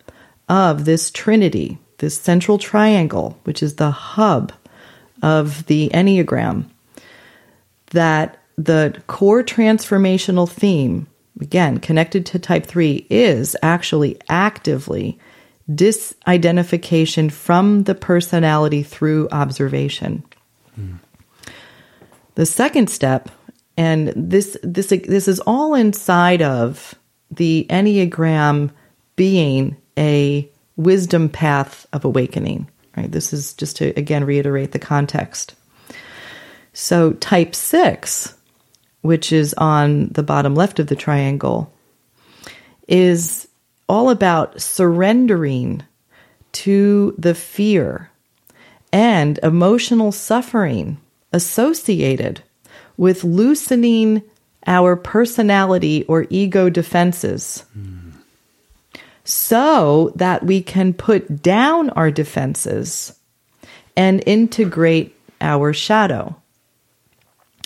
[0.49, 4.53] of this trinity, this central triangle, which is the hub
[5.23, 6.65] of the Enneagram,
[7.91, 11.07] that the core transformational theme,
[11.41, 15.19] again, connected to type 3, is actually actively
[15.71, 20.25] disidentification from the personality through observation.
[20.81, 20.99] Mm.
[22.35, 23.29] The second step,
[23.77, 26.95] and this this this is all inside of
[27.31, 28.71] the Enneagram
[29.17, 32.69] being a wisdom path of awakening.
[32.97, 33.11] Right?
[33.11, 35.55] This is just to again reiterate the context.
[36.75, 38.35] So, type six,
[39.03, 41.73] which is on the bottom left of the triangle,
[42.89, 43.47] is
[43.89, 45.83] all about surrendering
[46.53, 48.11] to the fear
[48.91, 50.99] and emotional suffering
[51.33, 52.43] associated
[52.97, 54.23] with loosening
[54.67, 58.13] our personality or ego defenses mm.
[59.25, 63.19] so that we can put down our defenses
[63.97, 66.37] and integrate our shadow.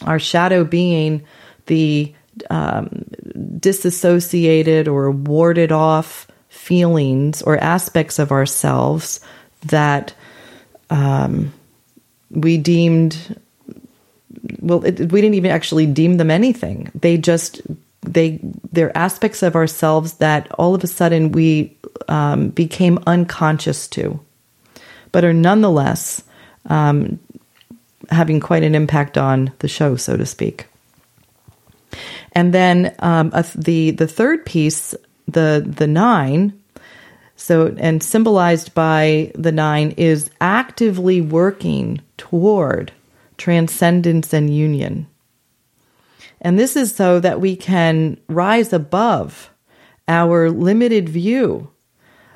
[0.02, 1.22] Our shadow being
[1.66, 2.14] the
[2.50, 3.04] um,
[3.58, 9.20] disassociated or warded off feelings or aspects of ourselves
[9.66, 10.14] that
[10.90, 11.52] um,
[12.30, 13.40] we deemed
[14.60, 16.90] well, it, we didn't even actually deem them anything.
[16.94, 17.62] They just
[18.02, 18.40] they
[18.72, 21.76] they're aspects of ourselves that all of a sudden we
[22.08, 24.20] um, became unconscious to,
[25.12, 26.22] but are nonetheless
[26.66, 27.18] um,
[28.10, 30.66] having quite an impact on the show, so to speak.
[32.32, 34.94] And then um, the the third piece,
[35.26, 36.60] the the nine,
[37.36, 42.92] so and symbolized by the nine is actively working toward
[43.38, 45.06] transcendence and union.
[46.40, 49.50] And this is so that we can rise above
[50.08, 51.70] our limited view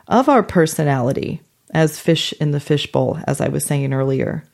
[0.09, 1.41] of our personality
[1.73, 4.45] as fish in the fishbowl, as I was saying earlier,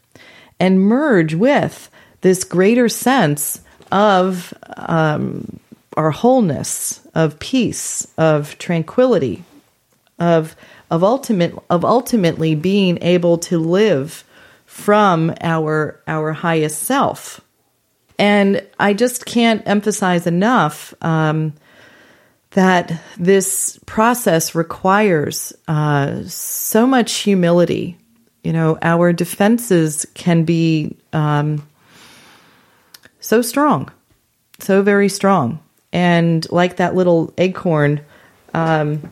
[0.61, 5.59] and merge with this greater sense of um,
[5.97, 9.45] our wholeness, of peace, of tranquility,
[10.19, 10.57] of
[10.91, 14.25] of ultimate of ultimately being able to live
[14.77, 17.41] from our our highest self.
[18.19, 21.55] And I just can't emphasize enough um,
[22.51, 27.97] that this process requires uh, so much humility.
[28.45, 31.67] You know, our defenses can be um,
[33.19, 33.91] so strong,
[34.59, 35.59] so very strong.
[35.91, 38.03] And like that little acorn,
[38.53, 39.11] um,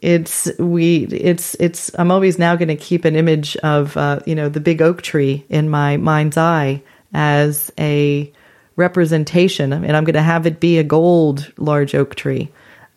[0.00, 4.34] it's we it's it's i'm always now going to keep an image of uh, you
[4.34, 6.82] know the big oak tree in my mind's eye
[7.12, 8.32] as a
[8.76, 12.48] representation and i'm going to have it be a gold large oak tree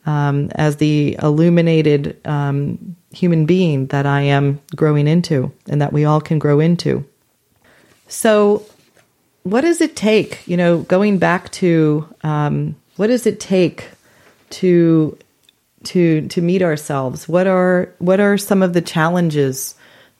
[0.06, 6.06] um, as the illuminated um, human being that i am growing into and that we
[6.06, 7.06] all can grow into.
[8.08, 8.66] So
[9.44, 13.90] what does it take you know going back to um, what does it take
[14.52, 15.18] to
[15.86, 17.28] to to meet ourselves?
[17.28, 19.76] What are what are some of the challenges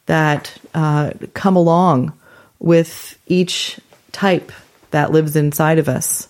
[0.06, 2.14] that uh, come along
[2.60, 3.80] with each
[4.12, 4.52] type
[4.92, 6.28] that lives inside of us?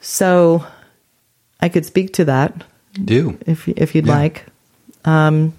[0.00, 0.64] So,
[1.60, 2.64] I could speak to that.
[2.92, 4.16] Do if if you'd yeah.
[4.16, 4.46] like.
[5.04, 5.54] Um,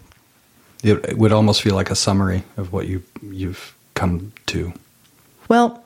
[0.84, 4.74] it would almost feel like a summary of what you you've come to.
[5.48, 5.84] Well,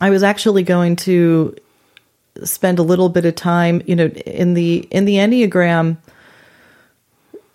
[0.00, 1.56] I was actually going to
[2.42, 5.96] spend a little bit of time, you know, in the in the Enneagram,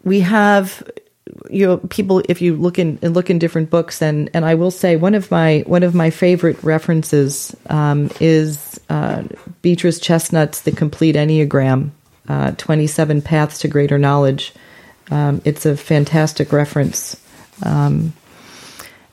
[0.03, 0.83] we have
[1.49, 4.71] you know people if you look in look in different books and and I will
[4.71, 9.23] say one of my one of my favorite references um, is uh,
[9.61, 11.91] Beatrice Chestnut's The Complete Enneagram,
[12.27, 14.53] uh, 27 Paths to Greater Knowledge.
[15.11, 17.19] Um, it's a fantastic reference.
[17.63, 18.13] Um,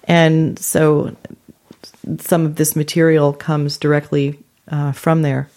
[0.04, 1.16] and so
[2.20, 4.38] some of this material comes directly
[4.68, 5.48] uh, from there.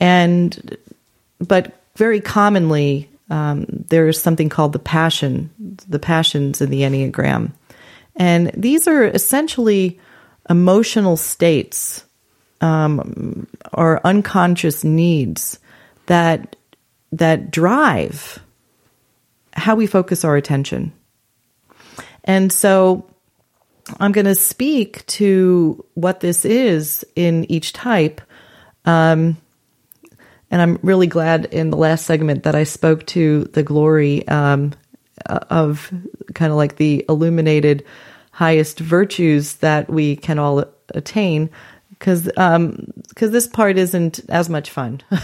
[0.00, 0.76] And,
[1.38, 5.50] but very commonly, um, there's something called the passion,
[5.88, 7.52] the passions in the Enneagram.
[8.16, 10.00] And these are essentially
[10.48, 12.04] emotional states
[12.60, 15.58] um, or unconscious needs
[16.06, 16.56] that
[17.12, 18.38] that drive
[19.52, 20.92] how we focus our attention.
[22.24, 23.08] And so
[23.98, 28.20] I'm going to speak to what this is in each type.
[28.84, 29.36] Um,
[30.50, 34.72] and I'm really glad in the last segment that I spoke to the glory um,
[35.26, 35.92] of
[36.34, 37.84] kind of like the illuminated
[38.32, 41.50] highest virtues that we can all attain
[41.90, 45.00] because um, cause this part isn't as much fun.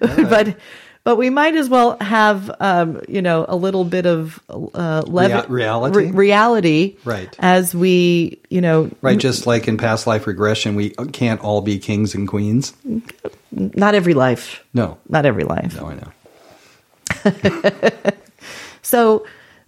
[0.00, 0.56] but
[1.04, 5.44] but we might as well have um, you know a little bit of uh, Rea-
[5.48, 7.34] reality re- reality Right.
[7.38, 11.78] as we you know Right, just like in past life regression, we can't all be
[11.78, 12.72] kings and queens.
[13.50, 16.12] not every life No, not every life no, I know.
[18.84, 19.24] So,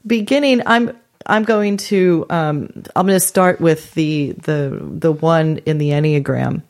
[0.06, 5.58] beginning, I'm I'm going to um, I'm going to start with the the the one
[5.64, 6.62] in the enneagram,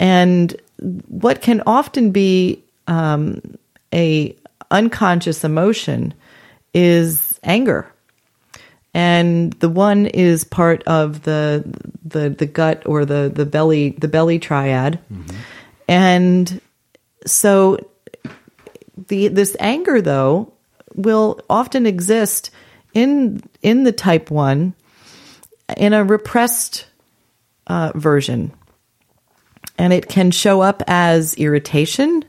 [0.00, 0.54] and
[1.08, 3.40] what can often be um,
[3.92, 4.36] a
[4.70, 6.14] unconscious emotion
[6.74, 7.92] is anger,
[8.94, 11.64] and the one is part of the
[12.04, 14.98] the the gut or the the belly the belly triad,
[15.88, 16.60] and
[17.26, 17.78] so
[19.08, 20.52] the this anger though
[20.94, 22.50] will often exist
[22.94, 24.74] in in the type 1
[25.76, 26.86] in a repressed
[27.66, 28.52] uh, version.
[29.76, 32.24] And it can show up as irritation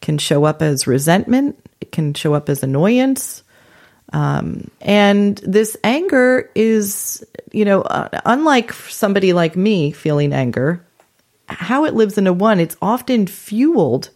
[0.00, 3.42] can show up as resentment it can show up as annoyance
[4.12, 10.84] um, and this anger is you know uh, unlike somebody like me feeling anger
[11.48, 14.10] how it lives in a one it's often fueled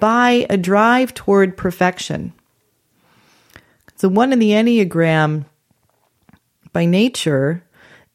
[0.00, 2.32] by a drive toward perfection.
[3.98, 5.44] The one in the Enneagram
[6.72, 7.62] by nature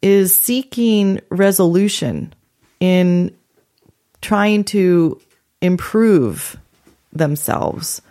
[0.02, 2.34] is seeking resolution
[2.80, 3.34] in
[4.20, 5.20] trying to
[5.62, 6.58] improve
[7.18, 8.02] themselves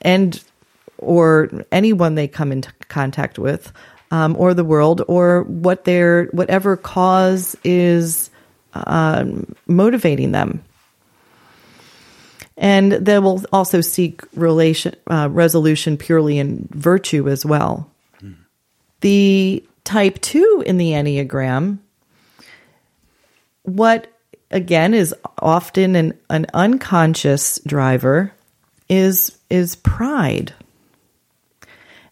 [0.00, 0.42] and
[0.98, 3.72] or anyone they come into contact with
[4.10, 8.30] um, or the world or what their whatever cause is
[8.74, 10.62] um, motivating them
[12.56, 17.90] and they will also seek relation uh, resolution purely in virtue as well.
[19.00, 21.78] The type two in the enneagram,
[23.62, 24.11] what
[24.52, 28.32] again is often an, an unconscious driver,
[28.88, 30.52] is is pride,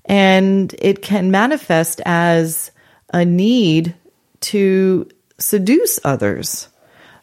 [0.04, 2.70] and it can manifest as
[3.12, 3.94] a need
[4.40, 6.68] to seduce others.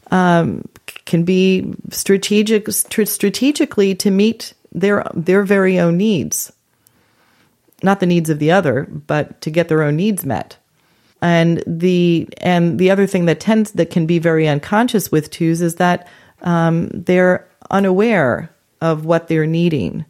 [0.10, 0.64] Um,
[1.06, 6.52] can be strategic strategically to meet their their very own needs.
[7.84, 10.58] Not the needs of the other but to get their own needs met
[11.22, 15.62] and the and the other thing that tends that can be very unconscious with twos
[15.62, 16.08] is that
[16.42, 18.50] um, they're unaware
[18.82, 20.06] of what they're needing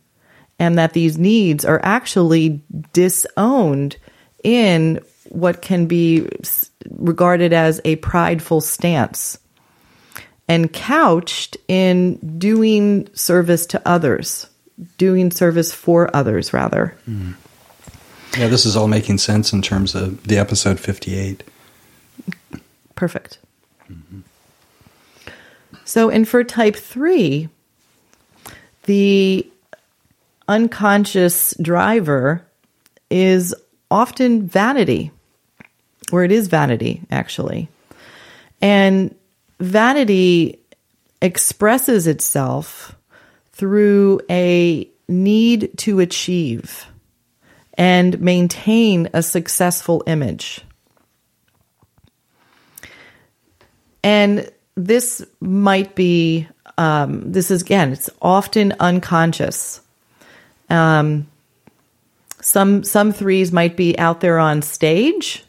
[0.60, 2.62] and that these needs are actually
[2.94, 3.98] disowned
[4.44, 5.00] in
[5.30, 6.28] what can be
[6.90, 9.38] regarded as a prideful stance
[10.48, 14.48] and couched in doing service to others,
[14.98, 16.96] doing service for others, rather.
[17.10, 17.36] Mm.
[18.36, 21.44] Yeah, this is all making sense in terms of the episode 58.
[22.96, 23.38] Perfect.
[23.92, 24.22] Mm-hmm.
[25.86, 27.50] So, and for type three,
[28.84, 29.50] the
[30.48, 32.46] unconscious driver
[33.10, 33.56] is
[33.90, 35.12] often vanity,
[36.12, 37.70] or it is vanity, actually.
[38.62, 39.16] And
[39.60, 40.60] vanity
[41.22, 42.96] expresses itself
[43.54, 46.86] through a need to achieve
[47.78, 50.62] and maintain a successful image.
[54.04, 56.48] And this might be,
[56.78, 59.82] um, this is again, it's often unconscious.
[60.70, 61.28] Um,
[62.42, 65.44] some some threes might be out there on stage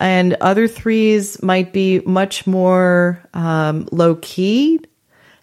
[0.00, 4.80] and other threes might be much more um, low key.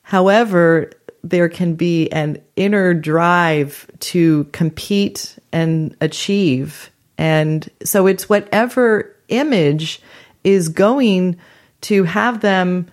[0.03, 0.91] However,
[1.23, 6.89] there can be an inner drive to compete and achieve.
[7.17, 10.01] And so it's whatever image
[10.43, 11.37] is going
[11.81, 12.87] to have them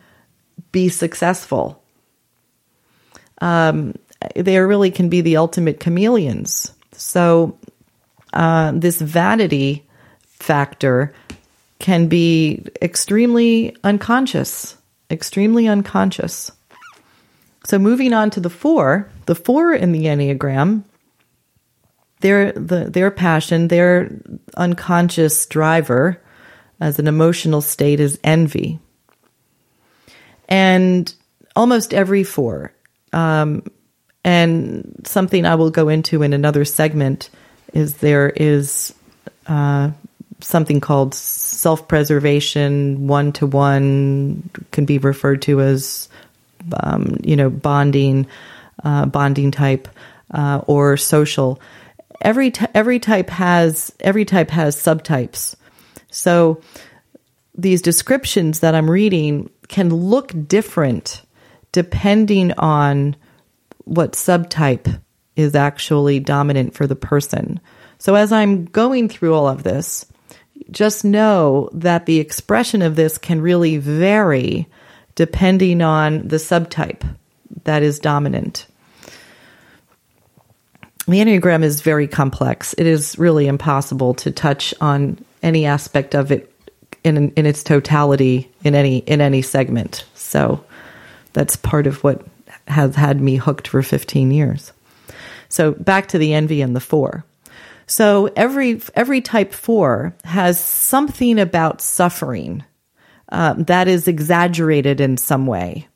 [0.72, 1.82] be successful.
[3.40, 3.94] Um,
[4.34, 6.72] they really can be the ultimate chameleons.
[6.92, 7.56] So,
[8.32, 9.86] uh, this vanity
[10.24, 11.14] factor
[11.78, 14.76] can be extremely unconscious,
[15.10, 16.50] extremely unconscious.
[17.64, 20.84] So, moving on to the four, the four in the Enneagram,
[22.20, 24.10] their, the, their passion, their
[24.56, 26.20] unconscious driver
[26.80, 28.78] as an emotional state is envy.
[30.48, 31.12] And
[31.54, 32.72] almost every four,
[33.12, 33.64] um,
[34.24, 37.30] and something I will go into in another segment
[37.72, 38.94] is there is
[39.46, 39.90] uh,
[40.40, 46.08] something called self preservation, one to one, can be referred to as,
[46.72, 48.26] um, you know, bonding,
[48.84, 49.88] uh, bonding type,
[50.32, 51.60] uh, or social.
[52.20, 55.54] Every t- every type has every type has subtypes.
[56.10, 56.60] So
[57.54, 61.22] these descriptions that I'm reading can look different
[61.72, 63.14] depending on
[63.84, 65.00] what subtype
[65.36, 67.60] is actually dominant for the person.
[67.98, 70.06] So as I'm going through all of this,
[70.70, 74.68] just know that the expression of this can really vary
[75.18, 77.02] depending on the subtype
[77.64, 78.66] that is dominant.
[81.08, 82.72] The Enneagram is very complex.
[82.78, 86.54] It is really impossible to touch on any aspect of it
[87.02, 90.04] in in its totality in any in any segment.
[90.14, 90.64] So
[91.32, 92.24] that's part of what
[92.68, 94.72] has had me hooked for 15 years.
[95.48, 97.24] So back to the envy and the 4.
[97.88, 102.62] So every every type 4 has something about suffering
[103.30, 105.88] um, that is exaggerated in some way.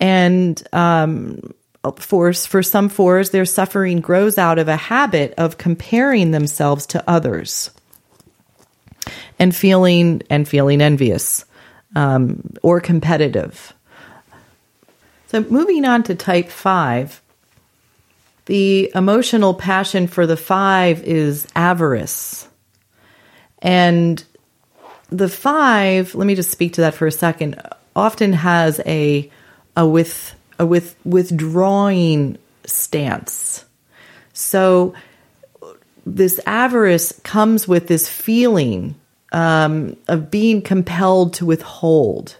[0.00, 1.54] And um,
[1.96, 7.04] for, for some fours, their suffering grows out of a habit of comparing themselves to
[7.08, 7.70] others
[9.38, 11.44] and feeling and feeling envious
[11.96, 13.72] um, or competitive.
[15.28, 17.22] So moving on to type five,
[18.46, 22.46] the emotional passion for the five is avarice.
[23.60, 24.22] And
[25.12, 27.60] the five, let me just speak to that for a second,
[27.94, 29.30] often has a
[29.76, 33.64] a with a with withdrawing stance.
[34.32, 34.94] So
[36.06, 38.94] this avarice comes with this feeling
[39.32, 42.36] um, of being compelled to withhold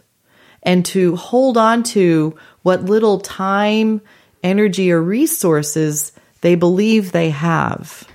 [0.62, 4.00] and to hold on to what little time,
[4.42, 8.06] energy, or resources they believe they have.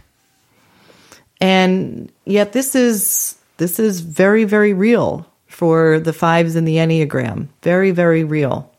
[1.40, 7.48] And yet this is this is very, very real for the fives in the Enneagram.
[7.62, 8.72] Very, very real.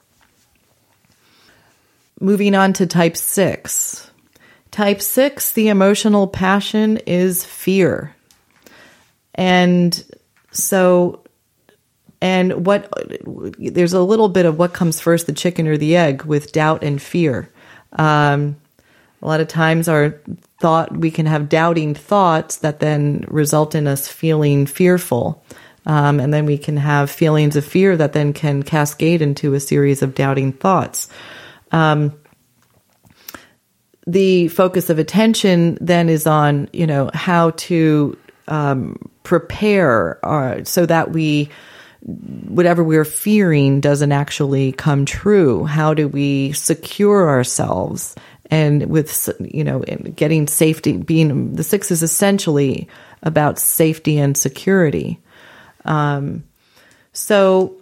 [2.20, 4.10] Moving on to type six.
[4.70, 8.14] Type six, the emotional passion is fear.
[9.34, 10.04] And
[10.50, 11.22] so,
[12.20, 12.92] and what,
[13.58, 16.82] there's a little bit of what comes first, the chicken or the egg, with doubt
[16.82, 17.50] and fear.
[17.92, 18.56] Um,
[19.20, 20.20] a lot of times our
[20.60, 25.42] thought, we can have doubting thoughts that then result in us feeling fearful.
[25.86, 29.60] Um, and then we can have feelings of fear that then can cascade into a
[29.60, 31.08] series of doubting thoughts.
[31.72, 32.18] Um,
[34.06, 38.16] the focus of attention then is on, you know, how to
[38.48, 41.50] um, prepare uh, so that we
[42.00, 48.14] whatever we're fearing doesn't actually come true how do we secure ourselves
[48.50, 49.80] and with you know
[50.14, 52.88] getting safety being the six is essentially
[53.22, 55.20] about safety and security.
[55.84, 56.44] Um,
[57.12, 57.76] so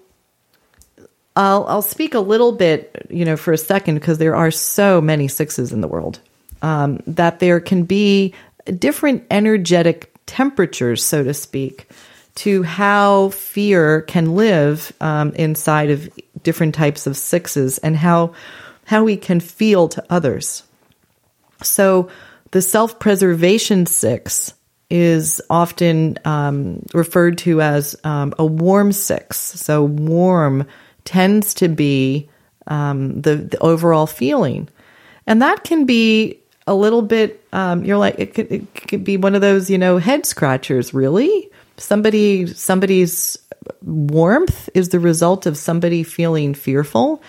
[1.37, 5.01] I'll I'll speak a little bit, you know, for a second because there are so
[5.01, 6.21] many sixes in the world
[6.63, 8.35] um, that there can be
[8.79, 11.89] different energetic temperatures, so to speak,
[12.37, 16.09] to how fear can live um, inside of
[16.43, 18.35] different types of sixes and how
[18.87, 20.63] how we can feel to others.
[21.63, 22.09] So
[22.53, 24.55] the self preservation six
[24.89, 29.39] is often um, referred to as um, a warm six.
[29.39, 30.67] So warm
[31.05, 32.31] tends to be
[32.69, 34.69] um, the, the overall feeling,
[35.27, 39.17] and that can be a little bit um, you're like it could, it could be
[39.17, 43.39] one of those you know head scratchers really somebody somebody's
[43.83, 47.23] warmth is the result of somebody feeling fearful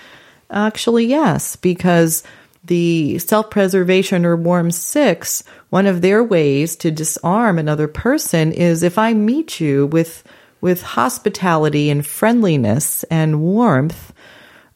[0.49, 2.23] actually yes because
[2.63, 8.97] the self-preservation or warm six one of their ways to disarm another person is if
[8.97, 10.23] i meet you with
[10.59, 14.13] with hospitality and friendliness and warmth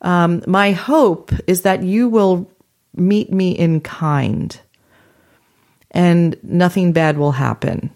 [0.03, 2.49] um, my hope is that you will
[2.95, 4.59] meet me in kind
[5.91, 7.91] and nothing bad will happen.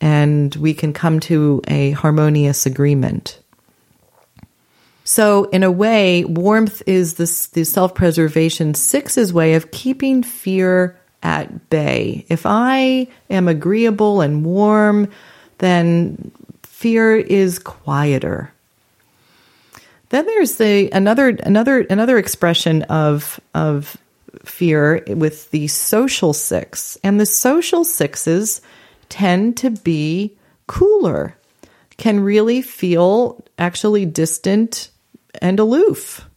[0.00, 3.40] and we can come to a harmonious agreement.
[5.08, 11.70] So, in a way, warmth is the self preservation six's way of keeping fear at
[11.70, 12.26] bay.
[12.28, 15.10] If I am agreeable and warm,
[15.58, 16.30] then
[16.62, 18.52] fear is quieter.
[20.10, 23.96] Then there's the another another another expression of of
[24.44, 28.60] fear with the social six, and the social sixes
[29.08, 30.36] tend to be
[30.66, 31.34] cooler,
[31.96, 34.90] can really feel actually distant
[35.40, 36.28] and aloof.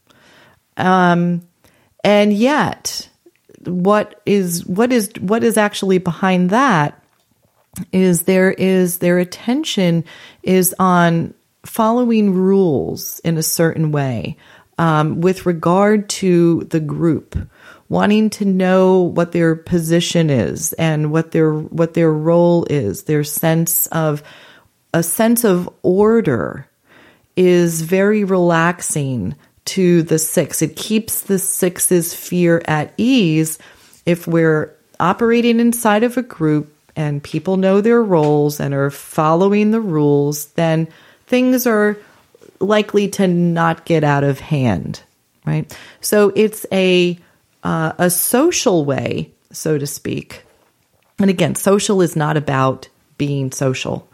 [0.77, 1.47] Um,
[2.03, 3.09] and yet,
[3.65, 7.01] what is what is what is actually behind that
[7.91, 10.03] is there is their attention
[10.43, 11.33] is on
[11.65, 14.37] following rules in a certain way
[14.77, 17.37] um, with regard to the group
[17.87, 23.23] wanting to know what their position is and what their what their role is their
[23.23, 24.23] sense of
[24.93, 26.67] a sense of order
[27.41, 29.35] is very relaxing
[29.65, 30.61] to the six.
[30.61, 33.59] It keeps the six's fear at ease
[34.05, 39.71] if we're operating inside of a group and people know their roles and are following
[39.71, 40.87] the rules then
[41.25, 41.97] things are
[42.59, 45.01] likely to not get out of hand
[45.45, 45.77] right?
[46.01, 47.17] So it's a
[47.63, 50.43] uh, a social way, so to speak.
[51.19, 54.09] And again, social is not about being social,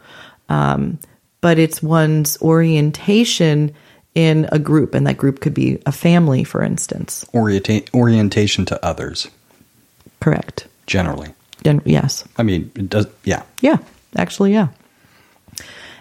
[0.50, 0.98] um,
[1.40, 3.74] but it's one's orientation
[4.14, 7.24] in a group, and that group could be a family, for instance.
[7.32, 9.28] Orienta- orientation to others.
[10.20, 10.66] Correct.
[10.86, 11.28] Generally.
[11.62, 12.24] Gen- yes.
[12.36, 13.06] I mean, it does.
[13.24, 13.42] Yeah.
[13.60, 13.78] Yeah.
[14.16, 14.68] Actually, yeah.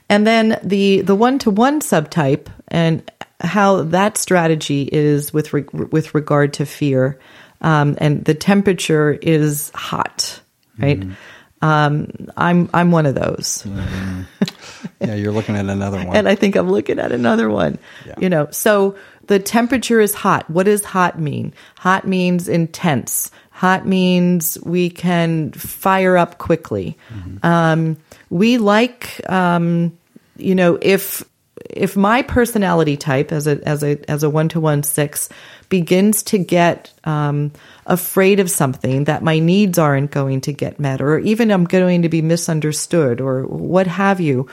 [0.10, 3.10] And then the the one to one subtype and
[3.42, 7.20] how that strategy is with re- with regard to fear,
[7.62, 10.40] um, and the temperature is hot,
[10.80, 11.00] right?
[11.00, 11.16] Mm.
[11.62, 13.64] Um, I'm I'm one of those.
[13.64, 14.26] Mm.
[15.00, 17.78] Yeah, you're looking at another one, and I think I'm looking at another one.
[18.06, 18.16] Yeah.
[18.20, 18.96] You know, so
[19.28, 20.50] the temperature is hot.
[20.50, 21.54] What does hot mean?
[21.78, 23.32] Hot means intense.
[23.52, 26.98] Hot means we can fire up quickly.
[27.10, 27.46] Mm-hmm.
[27.46, 27.98] Um,
[28.30, 29.98] we like, um,
[30.38, 31.24] you know, if
[31.70, 35.30] if my personality type as a as a as a one to one six
[35.70, 37.52] begins to get um,
[37.86, 42.04] afraid of something that my needs aren't going to get met, or even I'm going
[42.04, 44.48] to be misunderstood, or what have you,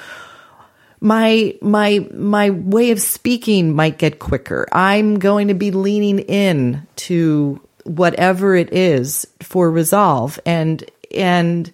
[1.00, 4.66] my my my way of speaking might get quicker.
[4.72, 10.84] I'm going to be leaning in to whatever it is for resolve, and
[11.14, 11.70] and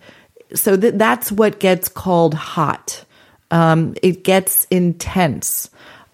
[0.55, 3.05] so that that's what gets called hot
[3.51, 5.71] um, it gets intense.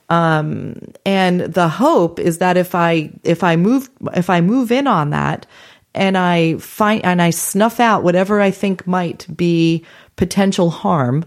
[0.09, 4.87] Um, and the hope is that if I if I move if I move in
[4.87, 5.47] on that
[5.95, 9.85] and I find and I snuff out whatever I think might be
[10.15, 11.25] potential harm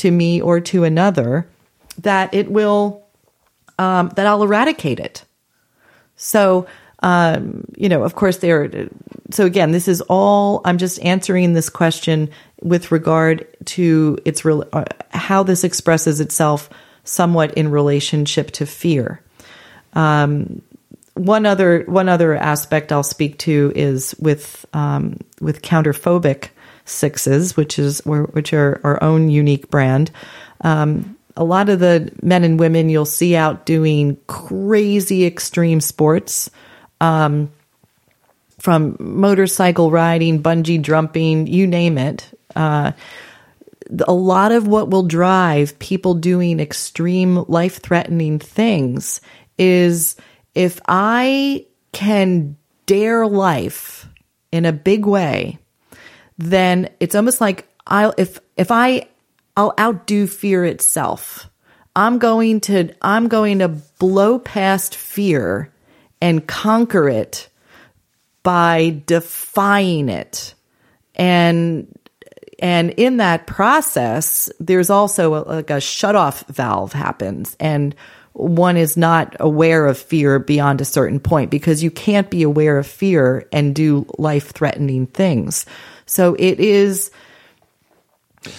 [0.00, 1.46] to me or to another,
[1.98, 3.02] that it will
[3.78, 5.24] um, that I'll eradicate it.
[6.16, 6.66] So
[7.02, 8.70] um, you know, of course, there.
[9.30, 10.60] So again, this is all.
[10.64, 12.30] I'm just answering this question
[12.62, 16.68] with regard to its real uh, how this expresses itself
[17.04, 19.22] somewhat in relationship to fear.
[19.94, 20.60] Um,
[21.14, 26.50] one other one other aspect I'll speak to is with um, with counterphobic
[26.90, 30.10] sixes, which is which are our own unique brand.
[30.62, 36.50] Um, a lot of the men and women you'll see out doing crazy extreme sports,
[37.00, 37.50] um,
[38.58, 42.38] from motorcycle riding, bungee jumping, you name it.
[42.54, 42.92] Uh,
[44.06, 49.20] a lot of what will drive people doing extreme life threatening things
[49.58, 50.16] is
[50.54, 54.08] if I can dare life
[54.52, 55.58] in a big way,
[56.40, 59.08] then it's almost like I'll, if, if I,
[59.56, 61.48] I'll outdo fear itself.
[61.94, 65.72] I'm going to, I'm going to blow past fear
[66.20, 67.48] and conquer it
[68.42, 70.54] by defying it.
[71.14, 71.94] And
[72.62, 77.94] and in that process, there's also a, like a shut off valve happens and
[78.32, 82.78] one is not aware of fear beyond a certain point because you can't be aware
[82.78, 85.66] of fear and do life threatening things.
[86.10, 87.10] So it is,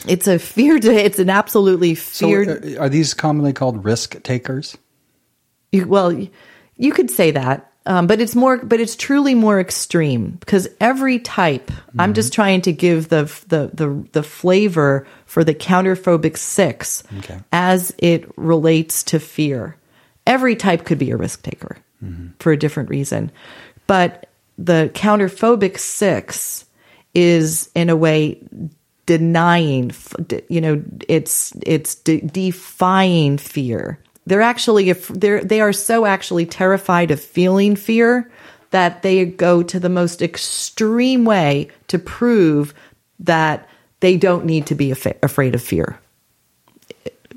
[0.08, 2.46] it's a fear to, it's an absolutely fear.
[2.46, 4.78] So uh, are these commonly called risk takers?
[5.72, 6.12] You, well,
[6.78, 7.68] you could say that.
[7.86, 11.66] Um, but it's more, but it's truly more extreme because every type.
[11.68, 12.02] Mm-hmm.
[12.02, 17.40] I'm just trying to give the the the the flavor for the counterphobic six okay.
[17.52, 19.78] as it relates to fear.
[20.28, 22.28] Every type could be a risk taker mm-hmm.
[22.40, 23.32] for a different reason,
[23.88, 24.30] but
[24.60, 26.66] the counterphobic six
[27.14, 28.40] is in a way
[29.06, 29.92] denying,
[30.48, 34.00] you know, it's it's de- defying fear.
[34.26, 38.32] They're actually they're they are so actually terrified of feeling fear
[38.70, 42.74] that they go to the most extreme way to prove
[43.20, 43.68] that
[44.00, 46.00] they don't need to be af- afraid of fear.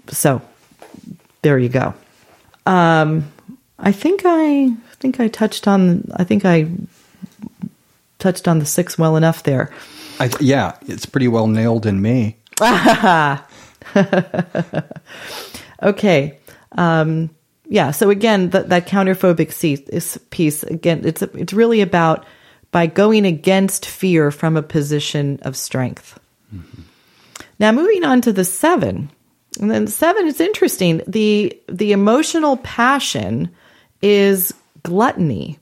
[0.09, 0.43] So,
[1.43, 1.95] there you go.
[2.67, 3.31] Um,
[3.79, 6.11] I think I think I touched on.
[6.15, 6.69] I think I
[8.25, 9.71] touched on the six well enough there.
[10.19, 12.39] I, yeah, it's pretty well nailed in me.
[15.83, 16.39] okay.
[16.73, 17.29] Um,
[17.69, 17.91] yeah.
[17.91, 22.25] So again, that, that counterphobic piece again, it's it's really about
[22.71, 26.19] by going against fear from a position of strength.
[26.55, 26.83] Mm-hmm.
[27.59, 29.11] Now, moving on to the seven,
[29.61, 31.03] and then seven is interesting.
[31.07, 33.51] the The emotional passion
[34.01, 35.59] is gluttony,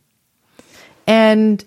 [1.08, 1.64] and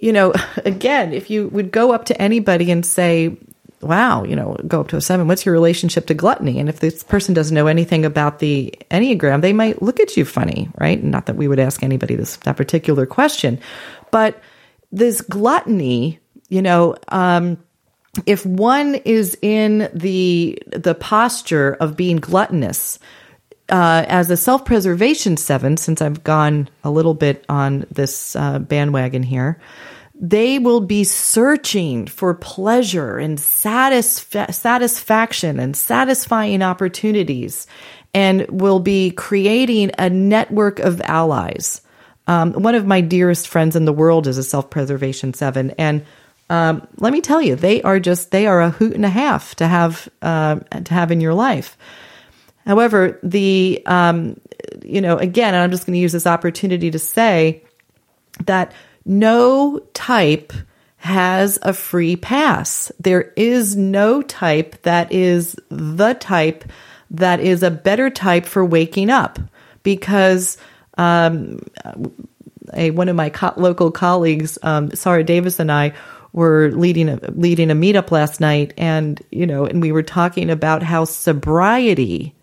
[0.00, 0.32] you know,
[0.64, 3.36] again, if you would go up to anybody and say,
[3.82, 6.58] wow, you know, go up to a seven, what's your relationship to gluttony?
[6.58, 10.24] And if this person doesn't know anything about the Enneagram, they might look at you
[10.24, 11.02] funny, right?
[11.02, 13.58] Not that we would ask anybody this that particular question,
[14.10, 14.42] but
[14.92, 17.56] this gluttony, you know, um,
[18.26, 22.98] if one is in the the posture of being gluttonous,
[23.70, 28.58] uh, as a self preservation seven, since I've gone a little bit on this uh,
[28.58, 29.60] bandwagon here,
[30.20, 37.66] they will be searching for pleasure and satisf- satisfaction and satisfying opportunities
[38.12, 41.80] and will be creating a network of allies.
[42.26, 45.70] Um, one of my dearest friends in the world is a self preservation seven.
[45.72, 46.04] And
[46.50, 49.54] um, let me tell you, they are just, they are a hoot and a half
[49.54, 51.78] to have, uh, to have in your life.
[52.66, 54.38] However, the, um,
[54.84, 57.64] you know, again, I'm just going to use this opportunity to say
[58.44, 58.74] that
[59.04, 60.52] no type
[60.96, 62.92] has a free pass.
[63.00, 66.64] There is no type that is the type
[67.10, 69.38] that is a better type for waking up
[69.82, 70.58] because
[70.98, 71.60] um,
[72.74, 75.94] a, one of my co- local colleagues, um, Sarah Davis, and I
[76.32, 80.50] were leading a, leading a meetup last night, and you know, and we were talking
[80.50, 82.34] about how sobriety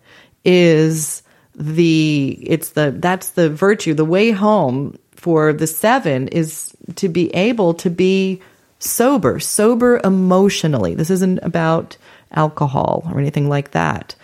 [0.43, 1.24] is
[1.55, 4.97] the it's the that's the virtue, the way home
[5.28, 8.41] for the seven is to be able to be
[8.80, 10.95] sober, sober emotionally.
[10.95, 11.97] This isn't about
[12.32, 14.15] alcohol or anything like that.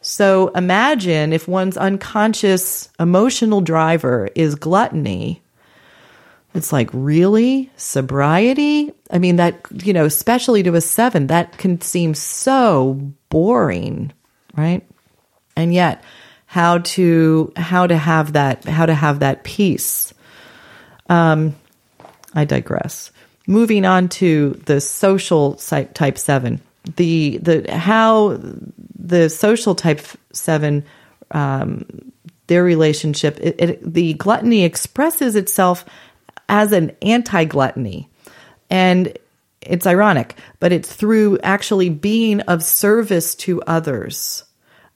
[0.00, 5.42] So imagine if one's unconscious emotional driver is gluttony.
[6.54, 7.70] It's like, really?
[7.76, 8.94] Sobriety?
[9.10, 12.94] I mean, that, you know, especially to a seven, that can seem so
[13.28, 14.14] boring,
[14.56, 14.82] right?
[15.56, 16.02] And yet,
[16.46, 20.14] how to, how to have that, how to have that peace
[21.08, 21.54] um,
[22.34, 23.10] I digress.
[23.46, 26.60] Moving on to the social type seven,
[26.96, 28.38] the the how
[28.98, 30.02] the social type
[30.32, 30.84] seven,
[31.30, 32.12] um,
[32.46, 35.86] their relationship, it, it, the gluttony expresses itself
[36.48, 38.10] as an anti gluttony,
[38.68, 39.16] and
[39.62, 44.44] it's ironic, but it's through actually being of service to others.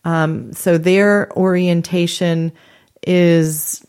[0.05, 2.53] Um, so their orientation
[3.07, 3.87] is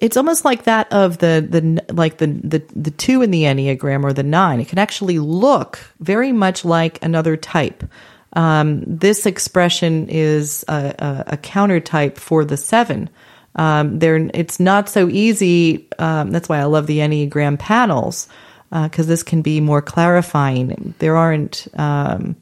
[0.00, 4.02] it's almost like that of the the like the the the two in the enneagram
[4.02, 4.60] or the nine.
[4.60, 7.84] It can actually look very much like another type.
[8.32, 13.10] Um, this expression is a, a, a, counter type for the seven.
[13.56, 15.88] Um, there, it's not so easy.
[15.98, 18.28] Um, that's why I love the enneagram panels
[18.70, 20.94] because uh, this can be more clarifying.
[21.00, 22.36] There aren't um,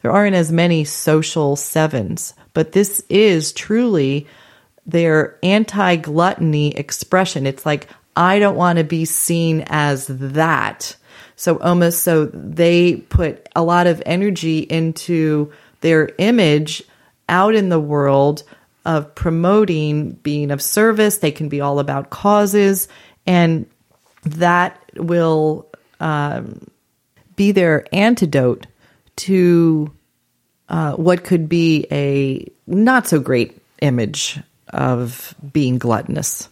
[0.00, 4.26] there aren't as many social sevens, but this is truly
[4.86, 7.46] their anti gluttony expression.
[7.46, 10.96] It's like, I don't want to be seen as that.
[11.36, 16.82] So almost so they put a lot of energy into their image
[17.28, 18.44] out in the world
[18.84, 21.18] of promoting being of service.
[21.18, 22.88] They can be all about causes,
[23.26, 23.66] and
[24.22, 25.68] that will
[26.00, 26.66] um,
[27.36, 28.66] be their antidote
[29.16, 29.92] to
[30.68, 34.38] uh, what could be a not so great image
[34.74, 36.48] of being gluttonous.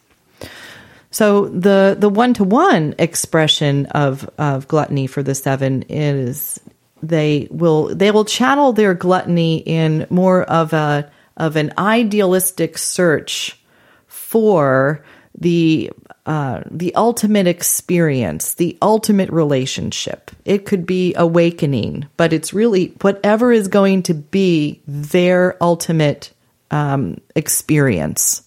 [1.10, 6.58] So the the one to one expression of of gluttony for the seven is
[7.02, 13.58] they will they will channel their gluttony in more of a of an idealistic search
[14.06, 15.04] for
[15.38, 15.90] the
[16.24, 20.30] uh, the ultimate experience, the ultimate relationship.
[20.44, 26.32] It could be awakening, but it's really whatever is going to be their ultimate
[26.72, 28.42] um, experience.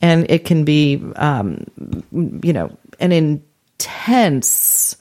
[0.00, 1.66] And it can be, um,
[2.42, 4.96] you know, an intense,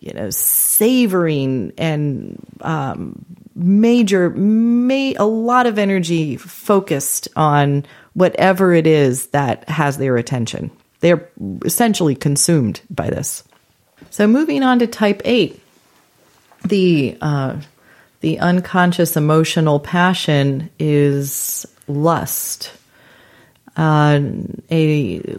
[0.00, 3.24] you know, savoring and um,
[3.54, 10.70] major, ma- a lot of energy focused on whatever it is that has their attention.
[11.00, 11.28] They're
[11.64, 13.44] essentially consumed by this.
[14.10, 15.60] So moving on to type eight,
[16.64, 17.60] the uh,
[18.24, 22.72] the unconscious emotional passion is lust.
[23.76, 24.18] Uh,
[24.70, 25.36] a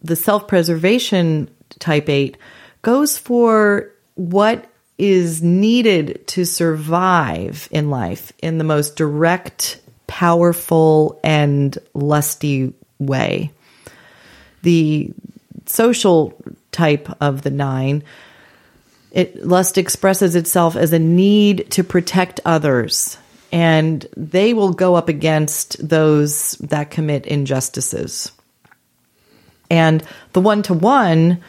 [0.00, 2.36] the self preservation type eight
[2.82, 11.76] goes for what is needed to survive in life in the most direct, powerful, and
[11.92, 13.50] lusty way.
[14.62, 15.12] The
[15.66, 18.04] social type of the nine,
[19.12, 23.18] it lust expresses itself as a need to protect others,
[23.52, 28.32] and they will go up against those that commit injustices.
[29.70, 30.02] And
[30.32, 31.42] the one to one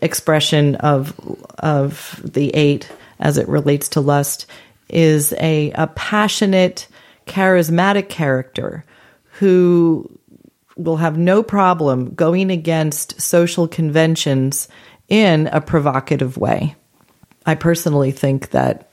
[0.00, 1.14] expression of
[1.58, 2.90] of the eight
[3.20, 4.46] as it relates to lust
[4.88, 6.86] is a, a passionate,
[7.26, 8.84] charismatic character
[9.38, 10.08] who
[10.76, 14.68] will have no problem going against social conventions
[15.08, 16.74] in a provocative way.
[17.46, 18.88] I personally think that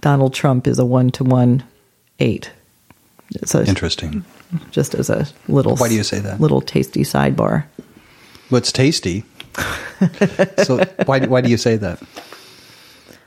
[0.00, 1.64] Donald Trump is a one to one
[2.20, 2.50] eight.
[3.44, 4.24] So Interesting.
[4.70, 6.40] just as a little Why do you say that?
[6.40, 7.64] little tasty sidebar.
[8.50, 9.24] Well, it's tasty.
[10.62, 12.02] so why why do you say that?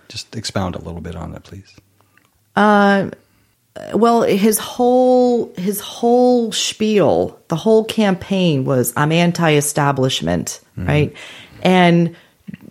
[0.09, 1.73] Just expound a little bit on that, please.
[2.55, 3.09] Uh,
[3.93, 11.13] well his whole his whole spiel the whole campaign was i'm anti-establishment right
[11.61, 12.15] and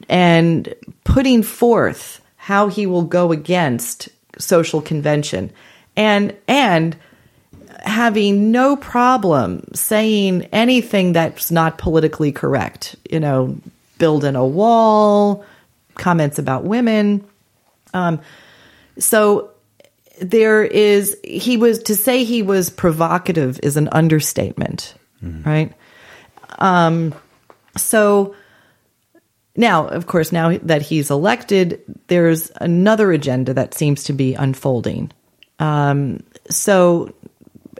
[0.09, 5.51] and putting forth how he will go against social convention.
[5.97, 6.97] And and
[7.83, 13.57] having no problem saying anything that's not politically correct you know
[13.99, 15.45] building a wall
[15.95, 17.25] comments about women.
[17.95, 18.21] Um
[18.99, 19.51] so
[20.21, 25.73] there is he was to say he was provocative is an understatement right?
[26.59, 27.15] Um
[27.77, 28.35] so
[29.57, 35.11] now of course now that he's elected there's another agenda that seems to be unfolding.
[35.59, 37.15] Um so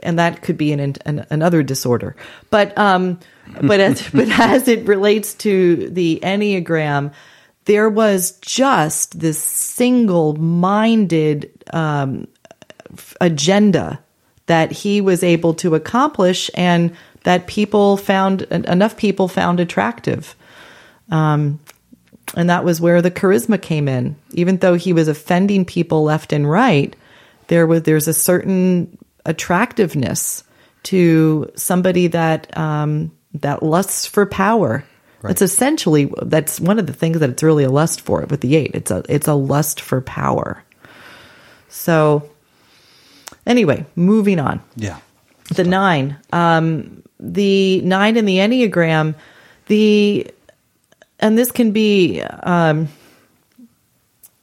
[0.03, 2.15] and that could be an, an another disorder.
[2.49, 3.19] But um
[3.61, 7.13] but as but as it relates to the enneagram
[7.67, 12.27] there was just this single-minded um,
[13.19, 13.99] agenda
[14.45, 20.33] that he was able to accomplish and that people found enough people found attractive.
[21.11, 21.59] Um,
[22.35, 24.15] and that was where the charisma came in.
[24.33, 26.95] Even though he was offending people left and right
[27.47, 30.43] there was there's a certain attractiveness
[30.83, 34.83] to somebody that um, that lusts for power.
[35.23, 38.55] It's essentially that's one of the things that it's really a lust for with the
[38.55, 38.71] eight.
[38.73, 40.63] It's a it's a lust for power.
[41.67, 42.29] So
[43.45, 44.61] anyway moving on.
[44.75, 44.99] Yeah.
[45.53, 46.17] the nine.
[46.31, 49.15] Um the nine in the enneagram
[49.65, 50.31] the
[51.19, 52.87] and this can be um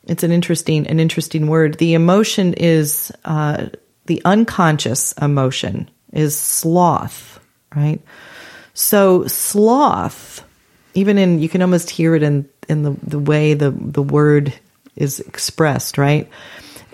[0.07, 1.79] it's an interesting an interesting word.
[1.79, 3.67] The emotion is uh
[4.07, 7.41] the unconscious emotion is sloth
[7.75, 8.01] right?
[8.75, 10.45] So sloth
[10.95, 14.53] even in you can almost hear it in in the the way the the word
[14.97, 16.29] is expressed right?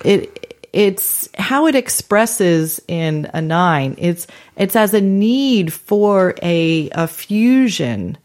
[0.04, 3.96] It it's how it expresses in a nine.
[3.98, 8.16] It's it's as a need for a a fusion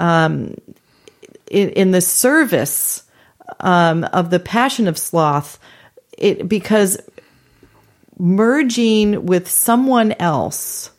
[0.00, 0.56] um
[1.52, 3.04] in, in the service
[3.60, 5.58] um of the passion of sloth
[6.16, 6.98] it because
[8.18, 10.90] merging with someone else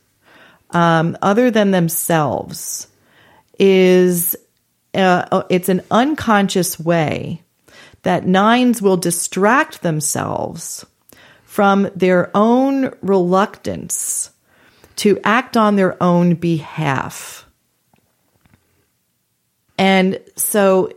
[0.72, 2.88] um other than themselves
[3.60, 4.36] is
[4.95, 7.41] uh, it's an unconscious way
[8.04, 10.86] that nines will distract themselves
[11.43, 14.30] from their own reluctance
[14.95, 17.47] to act on their own behalf.
[19.84, 20.93] And so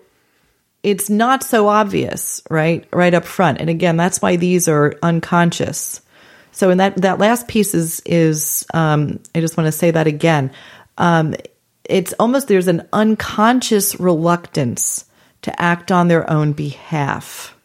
[0.85, 2.87] it's not so obvious, right?
[2.93, 3.61] Right up front.
[3.61, 6.01] And again, that's why these are unconscious.
[6.53, 10.07] So in that that last piece is is um, I just want to say that
[10.07, 10.53] again.
[10.99, 11.35] Um,
[11.83, 15.05] it's almost there's an unconscious reluctance
[15.43, 17.57] to act on their own behalf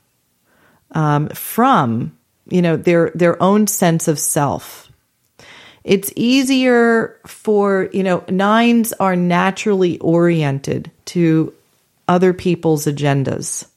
[0.93, 2.17] um, from
[2.49, 4.90] you know their their own sense of self
[5.83, 11.53] it's easier for you know nines are naturally oriented to
[12.07, 13.67] other people's agendas.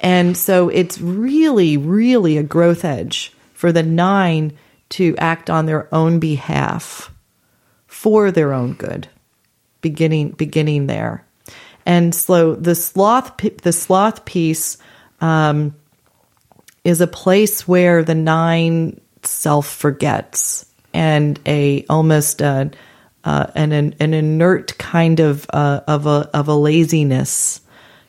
[0.00, 4.52] And so it's really really a growth edge for the nine
[4.90, 7.10] to act on their own behalf
[7.86, 9.08] for their own good
[9.80, 11.24] beginning beginning there.
[11.84, 14.78] And so the sloth, the sloth piece
[15.20, 15.74] um,
[16.84, 22.70] is a place where the nine self forgets and a almost a,
[23.24, 27.60] uh, an an inert kind of uh, of a of a laziness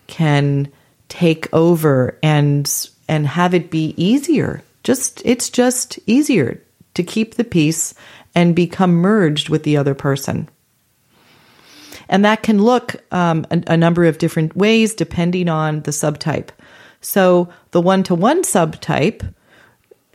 [0.07, 0.71] can
[1.09, 4.63] take over and and have it be easier.
[4.84, 6.61] Just it's just easier
[6.93, 7.93] to keep the peace
[8.36, 10.49] and become merged with the other person.
[12.09, 16.49] And that can look um, a, a number of different ways depending on the subtype.
[17.01, 19.34] So the one to one subtype,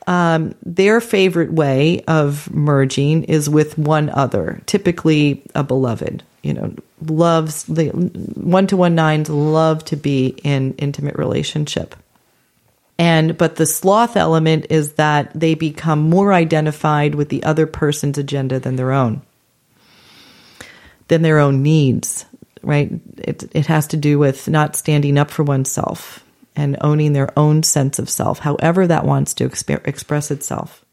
[0.08, 6.22] um, their favorite way of merging is with one other, typically a beloved.
[6.42, 11.94] You know, loves the one to one nines love to be in intimate relationship.
[12.98, 18.16] And but the sloth element is that they become more identified with the other person's
[18.16, 19.20] agenda than their own
[21.08, 22.24] than their own needs,
[22.62, 22.90] right?
[23.18, 26.24] It, it has to do with not standing up for oneself
[26.58, 30.84] and owning their own sense of self, however that wants to exp- express itself.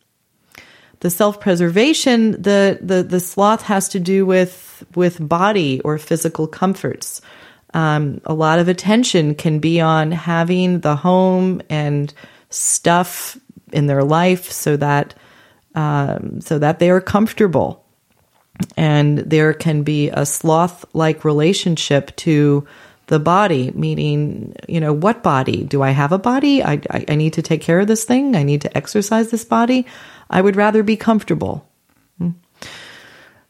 [1.00, 7.20] The self-preservation, the, the, the sloth has to do with, with body or physical comforts.
[7.74, 12.14] Um, a lot of attention can be on having the home and
[12.52, 13.38] stuff
[13.74, 15.16] in their life so that
[15.74, 17.84] um, so that they are comfortable
[18.78, 22.66] and there can be a sloth like relationship to
[23.08, 25.64] the body, meaning, you know, what body?
[25.64, 26.64] Do I have a body?
[26.64, 28.36] I, I, I, need to take care of this thing.
[28.36, 29.86] I need to exercise this body.
[30.30, 31.68] I would rather be comfortable.
[32.18, 32.30] Hmm.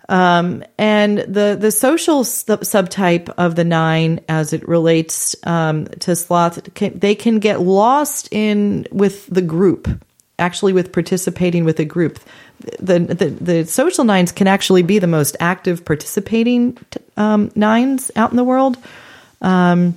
[0.09, 6.15] Um, and the, the social sub- subtype of the nine, as it relates um, to
[6.15, 9.87] sloth, can, they can get lost in with the group,
[10.37, 12.19] actually, with participating with a group
[12.79, 16.77] the, the, the social nines can actually be the most active participating
[17.17, 18.77] um, nines out in the world.
[19.41, 19.95] Um,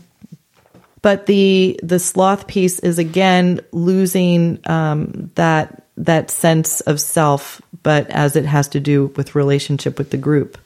[1.00, 8.08] but the the sloth piece is again losing um, that that sense of self, but
[8.10, 10.58] as it has to do with relationship with the group,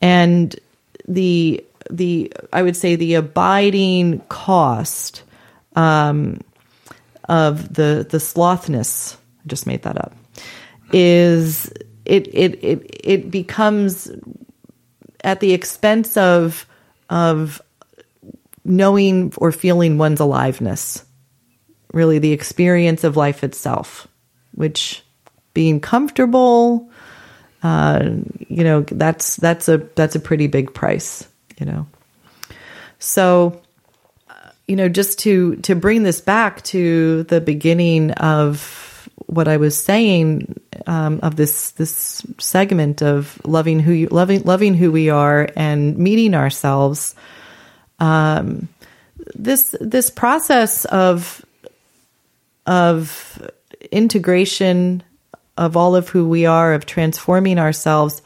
[0.00, 0.58] and
[1.06, 5.22] the the I would say the abiding cost
[5.76, 6.40] um,
[7.28, 9.16] of the the slothness.
[9.44, 10.14] I just made that up
[10.94, 11.72] is
[12.04, 14.10] it it it it becomes
[15.22, 16.66] at the expense of
[17.10, 17.60] of
[18.64, 21.04] knowing or feeling one's aliveness
[21.92, 24.08] really the experience of life itself
[24.52, 25.02] which
[25.52, 26.90] being comfortable
[27.62, 28.10] uh,
[28.48, 31.86] you know that's that's a that's a pretty big price you know
[32.98, 33.60] so
[34.28, 39.56] uh, you know just to to bring this back to the beginning of what I
[39.56, 45.08] was saying um, of this this segment of loving who you loving loving who we
[45.10, 47.14] are and meeting ourselves.
[47.98, 48.68] Um,
[49.34, 51.44] this this process of
[52.66, 53.50] of
[53.90, 55.02] integration
[55.56, 58.22] of all of who we are of transforming ourselves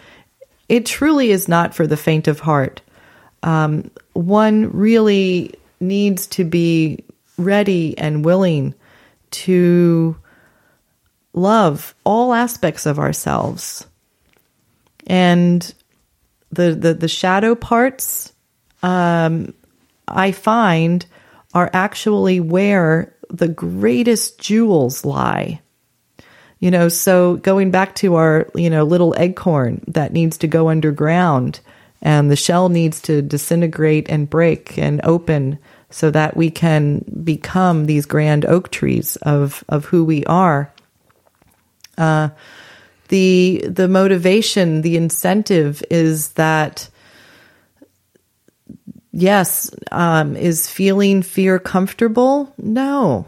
[0.68, 2.80] it truly is not for the faint of heart
[3.42, 7.04] um, one really needs to be
[7.36, 8.74] ready and willing
[9.30, 10.16] to
[11.32, 13.86] love all aspects of ourselves.
[15.06, 15.72] And
[16.50, 18.32] the the, the shadow parts
[18.82, 19.54] um,
[20.14, 21.04] I find
[21.54, 25.60] are actually where the greatest jewels lie.
[26.60, 30.68] You know, so going back to our, you know, little acorn that needs to go
[30.68, 31.60] underground
[32.02, 35.58] and the shell needs to disintegrate and break and open
[35.90, 40.72] so that we can become these grand oak trees of, of who we are.
[41.96, 42.28] Uh,
[43.08, 46.88] the the motivation, the incentive is that
[49.12, 52.52] yes, um, is feeling fear comfortable?
[52.58, 53.26] No,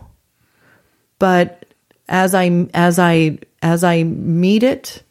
[1.18, 1.64] but
[2.08, 5.02] as I as I as I meet it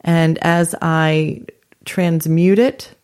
[0.00, 1.42] and as I
[1.84, 2.94] transmute it,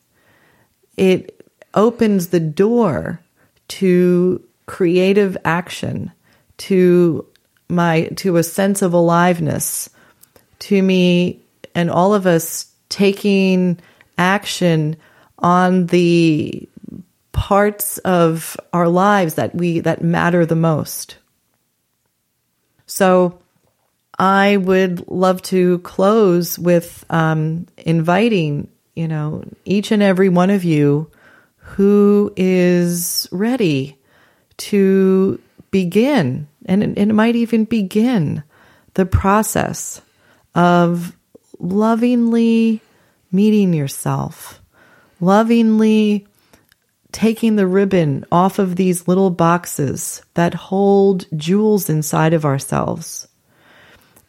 [0.97, 1.41] it
[1.75, 3.21] opens the door
[3.67, 6.13] to creative action,
[6.59, 7.27] to
[7.69, 9.91] my to a sense of aliveness,
[10.61, 11.41] to me
[11.75, 13.79] and all of us taking
[14.17, 14.97] action
[15.39, 16.69] on the
[17.35, 21.17] parts of our lives that we that matter the most.
[22.87, 23.41] So
[24.19, 30.65] I would love to close with um, inviting, you know, each and every one of
[30.65, 31.11] you
[31.57, 33.99] who is ready
[34.57, 38.45] to begin, and it, it might even begin
[38.95, 40.01] the process
[40.55, 41.17] of
[41.59, 42.81] lovingly
[43.33, 44.63] meeting yourself,
[45.21, 46.29] lovingly
[47.15, 53.29] taking the ribbon off of these little boxes that hold jewels inside of ourselves.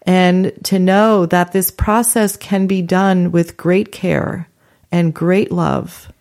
[0.03, 4.47] And to know that this process can be done with great care
[4.91, 6.11] and great love.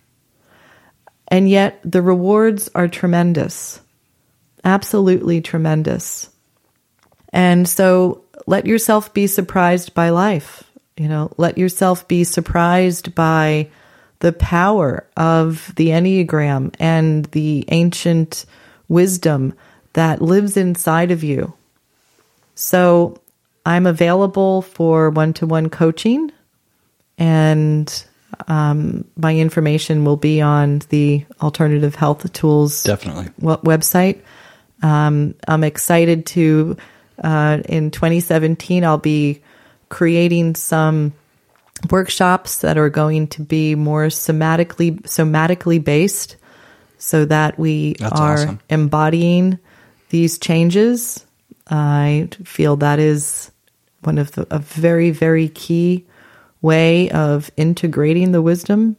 [1.27, 3.79] And yet the rewards are tremendous,
[4.63, 6.31] absolutely tremendous.
[7.31, 10.63] And so let yourself be surprised by life.
[10.97, 13.69] You know, let yourself be surprised by
[14.25, 18.47] the power of the Enneagram and the ancient
[18.87, 19.53] wisdom
[19.93, 21.53] that lives inside of you.
[22.55, 23.21] So
[23.67, 26.31] I'm available for one to one coaching,
[27.19, 28.03] and
[28.47, 33.27] um, my information will be on the Alternative Health Tools Definitely.
[33.39, 34.21] website.
[34.81, 36.77] Um, I'm excited to,
[37.23, 39.43] uh, in 2017, I'll be
[39.89, 41.13] creating some
[41.89, 46.37] workshops that are going to be more somatically somatically based
[46.97, 48.59] so that we That's are awesome.
[48.69, 49.59] embodying
[50.09, 51.25] these changes.
[51.69, 53.51] I feel that is
[54.01, 56.05] one of the a very very key
[56.61, 58.97] way of integrating the wisdom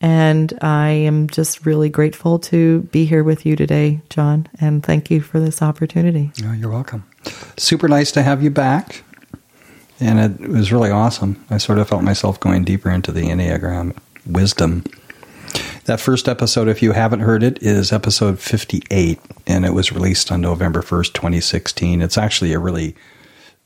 [0.00, 5.10] and I am just really grateful to be here with you today, John, and thank
[5.10, 6.30] you for this opportunity.
[6.44, 7.04] Oh, you're welcome.
[7.56, 9.02] Super nice to have you back.
[10.00, 11.44] And it was really awesome.
[11.50, 14.84] I sort of felt myself going deeper into the Enneagram wisdom.
[15.86, 20.30] That first episode, if you haven't heard it, is episode 58, and it was released
[20.30, 22.02] on November 1st, 2016.
[22.02, 22.94] It's actually a really,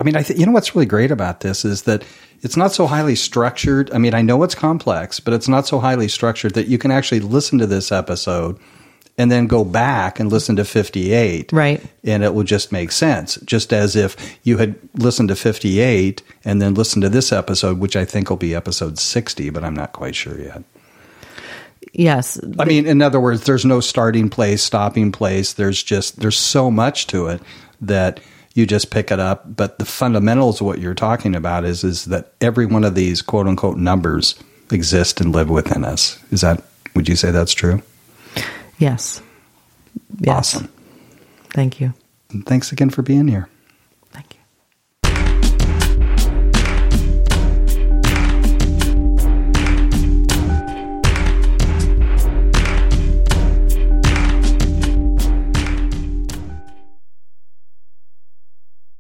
[0.00, 2.04] I mean, I th- you know what's really great about this is that
[2.40, 3.92] it's not so highly structured.
[3.92, 6.90] I mean, I know it's complex, but it's not so highly structured that you can
[6.90, 8.58] actually listen to this episode
[9.18, 11.82] and then go back and listen to 58 Right.
[12.04, 13.36] and it will just make sense.
[13.44, 17.94] Just as if you had listened to 58 and then listened to this episode, which
[17.96, 20.62] I think will be episode 60, but I'm not quite sure yet.
[21.94, 25.52] Yes, I mean, in other words, there's no starting place, stopping place.
[25.52, 27.42] There's just, there's so much to it
[27.82, 28.18] that
[28.54, 29.56] you just pick it up.
[29.56, 33.20] But the fundamentals of what you're talking about is, is that every one of these
[33.20, 34.36] quote unquote numbers
[34.70, 36.18] exist and live within us.
[36.30, 36.62] Is that,
[36.94, 37.82] would you say that's true?
[38.78, 39.22] Yes.
[40.20, 40.54] Yes.
[40.54, 40.72] Awesome.
[41.50, 41.94] Thank you.
[42.30, 43.48] And thanks again for being here.